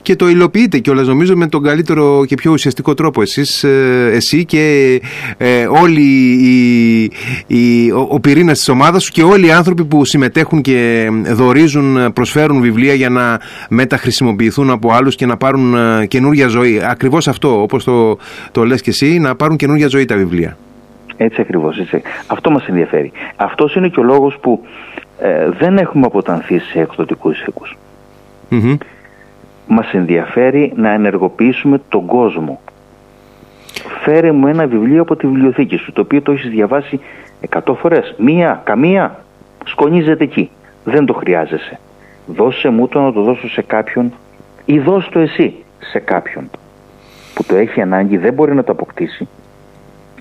και 0.08 0.16
το 0.16 0.30
υλοποιείτε 0.30 0.78
κιόλας 0.78 1.08
νομίζω 1.08 1.36
με 1.36 1.48
τον 1.48 1.64
καλύτερο 1.64 2.26
και 2.26 2.36
πιο 2.36 2.52
ουσιαστικό 2.52 2.94
τρόπο 2.94 3.22
εσείς, 3.22 3.64
ε, 3.64 4.10
εσύ 4.14 4.46
και 4.46 5.02
ε, 5.38 5.66
όλοι 5.66 6.02
οι, 6.32 7.12
οι, 7.48 7.92
ο, 7.92 8.08
ο 8.10 8.20
πυρήνας 8.20 8.58
της 8.58 8.70
ομάδας 8.70 9.04
σου 9.04 9.12
και 9.12 9.24
όλοι 9.24 9.46
οι 9.48 9.52
άνθρωποι 9.52 9.86
που 9.86 10.06
συμμετέχουν 10.06 10.62
και 10.62 11.10
δορίζουν, 11.26 12.14
προσφέρουν 12.14 12.62
βιβλία 12.62 12.94
για 12.94 13.10
να 13.10 13.40
μεταχρησιμοποιηθούν 13.70 14.70
από 14.70 14.92
άλλους 14.92 15.16
και 15.16 15.26
να 15.26 15.38
πάρουν 15.38 15.76
ε, 15.76 16.06
καινούργια 16.06 16.48
ζωή. 16.48 16.82
Ακριβώς 16.84 17.28
αυτό, 17.28 17.62
όπως 17.62 17.84
το, 17.84 18.18
το 18.52 18.66
λες 18.66 18.82
και 18.82 18.90
εσύ, 18.90 19.20
να 19.20 19.36
πάρουν 19.36 19.58
καινούργια 19.58 19.88
ζωή 19.88 20.06
τα 20.06 20.16
βιβλία. 20.16 20.58
Έτσι 21.18 21.42
ακριβώς. 21.42 21.78
Αυτό 22.28 22.52
μας 22.52 22.68
ενδιαφέρει. 22.68 23.12
Αυτός 23.36 23.76
είναι 23.76 23.88
και 23.88 24.00
ο 24.00 24.04
λόγος 24.04 24.38
που 24.42 24.66
ε, 25.20 25.50
δεν 25.60 25.78
έχουμε 25.78 26.06
αποτανθεί 26.06 26.60
σε 26.60 26.80
εκδοτικούς 26.80 27.44
μας 29.68 29.94
ενδιαφέρει 29.94 30.74
να 30.76 30.90
ενεργοποιήσουμε 30.90 31.82
τον 31.90 32.06
κόσμο. 32.06 32.60
Φέρε 34.04 34.32
μου 34.32 34.48
ένα 34.48 34.68
βιβλίο 34.68 35.02
από 35.02 35.16
τη 35.16 35.28
βιβλιοθήκη 35.28 35.78
σου, 35.78 35.92
το 35.92 36.02
οποίο 36.02 36.22
το 36.22 36.32
έχεις 36.32 36.50
διαβάσει 36.50 37.00
εκατό 37.42 37.76
φορές. 37.76 38.16
Μία, 38.18 38.62
καμία, 38.64 39.24
σκονίζεται 39.66 40.24
εκεί. 40.24 40.50
Δεν 40.84 41.06
το 41.06 41.14
χρειάζεσαι. 41.14 41.80
Δώσε 42.28 42.70
μου 42.70 42.88
το 42.88 43.02
να 43.02 43.14
το 43.14 43.22
δώσω 43.22 43.50
σε 43.50 43.62
κάποιον 43.62 44.14
ή 44.66 44.80
δώσ' 44.80 45.10
το 45.10 45.20
εσύ 45.20 45.56
σε 45.80 46.00
κάποιον 46.00 46.50
που 47.34 47.44
το 47.44 47.56
έχει 47.56 47.82
ανάγκη, 47.82 48.18
δεν 48.18 48.34
μπορεί 48.34 48.56
να 48.56 48.64
το 48.64 48.72
αποκτήσει 48.72 49.28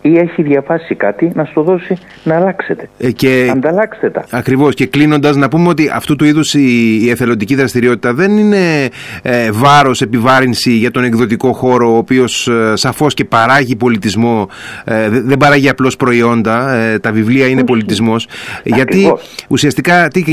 ή 0.06 0.18
έχει 0.18 0.42
διαβάσει 0.42 0.94
κάτι 0.94 1.32
να 1.34 1.44
σου 1.44 1.62
δώσει 1.62 1.96
να 2.24 2.36
αλλάξετε. 2.36 2.88
Ε, 2.98 3.10
και... 3.10 3.48
Ανταλλάξτε 3.52 4.10
τα. 4.10 4.24
Ακριβώς 4.30 4.74
και 4.74 4.86
κλείνοντας 4.86 5.36
να 5.36 5.48
πούμε 5.48 5.68
ότι 5.68 5.90
αυτού 5.94 6.16
του 6.16 6.24
είδους 6.24 6.54
η, 6.54 6.98
η 7.02 7.10
εθελοντική 7.10 7.54
δραστηριότητα 7.54 8.14
δεν 8.14 8.36
είναι 8.36 8.88
ε, 9.22 9.50
βάρος, 9.50 10.00
επιβάρυνση 10.00 10.70
για 10.70 10.90
τον 10.90 11.04
εκδοτικό 11.04 11.52
χώρο 11.52 11.92
ο 11.92 11.96
οποίος 11.96 12.48
ε, 12.48 12.72
σαφώς 12.76 13.14
και 13.14 13.24
παράγει 13.24 13.76
πολιτισμό, 13.76 14.48
ε, 14.84 15.08
δεν 15.08 15.36
παράγει 15.36 15.68
απλώς 15.68 15.96
προϊόντα, 15.96 16.72
ε, 16.72 16.98
τα 16.98 17.12
βιβλία 17.12 17.46
είναι 17.46 17.64
πολιτισμός. 17.64 18.28
Γιατί 18.64 19.12
ουσιαστικά 19.48 20.08
τι, 20.08 20.24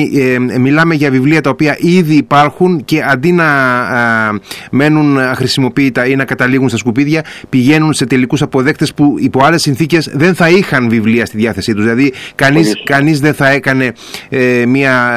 μιλάμε 0.59 0.95
για 0.95 1.11
βιβλία 1.11 1.41
τα 1.41 1.49
οποία 1.49 1.75
ήδη 1.79 2.15
υπάρχουν 2.15 2.85
και 2.85 3.03
αντί 3.07 3.31
να 3.31 3.45
μένουν 4.71 5.19
αχρησιμοποιητά 5.19 6.05
ή 6.05 6.15
να 6.15 6.25
καταλήγουν 6.25 6.69
στα 6.69 6.77
σκουπίδια 6.77 7.23
πηγαίνουν 7.49 7.93
σε 7.93 8.05
τελικούς 8.05 8.41
αποδέκτες 8.41 8.93
που 8.93 9.15
υπό 9.19 9.43
άλλες 9.43 9.62
συνθήκες 9.63 10.09
δεν 10.13 10.35
θα 10.35 10.49
είχαν 10.49 10.89
βιβλία 10.89 11.25
στη 11.25 11.37
διάθεσή 11.37 11.73
τους. 11.73 11.83
Δηλαδή, 11.83 12.13
κανείς 12.35 12.81
κανείς 12.83 13.19
δεν 13.19 13.33
θα 13.33 13.49
έκανε 13.49 13.91
ε, 14.29 14.65
μια 14.65 15.11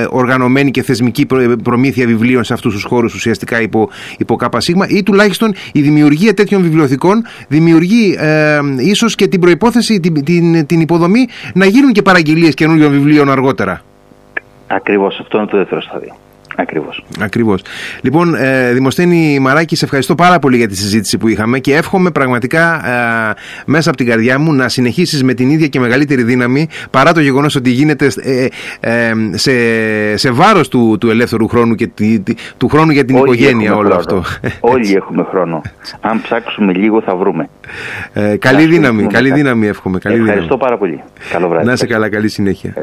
ε, 0.00 0.06
οργανωμένη 0.10 0.70
και 0.70 0.82
θεσμική 0.82 1.26
προμήθεια 1.62 2.06
βιβλίων 2.06 2.44
σε 2.44 2.52
αυτούς 2.52 2.74
τους 2.74 2.82
χώρους 2.84 3.14
ουσιαστικά 3.14 3.60
υπό, 3.60 3.88
υπό 4.18 4.36
ΚΣ 4.36 4.68
ή 4.88 5.02
τουλάχιστον 5.02 5.54
η 5.72 5.80
δημιουργία 5.80 6.34
τέτοιων 6.34 6.62
βιβλιοθηκών 6.62 7.24
δημιουργεί 7.48 8.16
ε, 8.18 8.58
ίσως 8.78 9.14
και 9.14 9.26
την 9.26 9.40
προπόθεση, 9.40 10.00
την, 10.00 10.24
την, 10.24 10.66
την 10.66 10.80
υποδομή 10.80 11.26
να 11.54 11.66
γίνουν 11.66 11.92
και 11.92 12.02
παραγγελίες 12.02 12.54
καινούριων 12.54 12.92
βιβλίων 12.92 13.30
αργότερα. 13.30 13.82
Ακριβώς 14.66 15.18
αυτό 15.20 15.38
είναι 15.38 15.46
το 15.46 15.56
δεύτερο 15.56 15.80
στάδιο. 15.80 16.16
Ακριβώς. 16.56 17.04
Ακριβώς. 17.20 17.62
Λοιπόν, 18.00 18.34
ε, 18.34 18.72
Δημοσθένη 18.72 19.38
Μαράκη, 19.38 19.76
σε 19.76 19.84
ευχαριστώ 19.84 20.14
πάρα 20.14 20.38
πολύ 20.38 20.56
για 20.56 20.68
τη 20.68 20.76
συζήτηση 20.76 21.18
που 21.18 21.28
είχαμε 21.28 21.58
και 21.58 21.74
εύχομαι 21.74 22.10
πραγματικά 22.10 22.88
ε, 22.88 23.34
μέσα 23.66 23.88
από 23.88 23.98
την 23.98 24.06
καρδιά 24.06 24.38
μου 24.38 24.52
να 24.52 24.68
συνεχίσεις 24.68 25.22
με 25.22 25.34
την 25.34 25.50
ίδια 25.50 25.66
και 25.66 25.80
μεγαλύτερη 25.80 26.22
δύναμη 26.22 26.68
παρά 26.90 27.12
το 27.12 27.20
γεγονός 27.20 27.54
ότι 27.54 27.70
γίνεται 27.70 28.06
ε, 28.22 28.46
ε, 28.80 29.12
σε, 29.32 29.52
σε 30.16 30.30
βάρος 30.30 30.68
του, 30.68 30.96
του 31.00 31.10
ελεύθερου 31.10 31.48
χρόνου 31.48 31.74
και 31.74 31.90
του 32.56 32.68
χρόνου 32.68 32.90
για 32.90 33.04
την 33.04 33.16
οικογένεια 33.16 33.74
όλο 33.74 33.94
αυτό. 33.94 34.22
Όλοι 34.60 34.94
έχουμε 34.94 35.26
χρόνο. 35.30 35.62
Αν 36.00 36.22
ψάξουμε 36.22 36.72
λίγο 36.72 37.02
θα 37.02 37.16
βρούμε. 37.16 37.48
καλή 38.38 38.66
δύναμη, 38.66 39.06
καλή 39.06 39.32
δύναμη 39.32 39.66
εύχομαι. 39.66 39.98
Καλή 39.98 40.20
Ευχαριστώ 40.20 40.56
πάρα 40.56 40.78
πολύ. 40.78 41.02
Καλό 41.32 41.48
βράδυ. 41.48 41.66
Να 41.66 41.72
είσαι 41.72 41.86
καλά, 41.86 42.08
καλή 42.08 42.28
συνέχεια. 42.28 42.74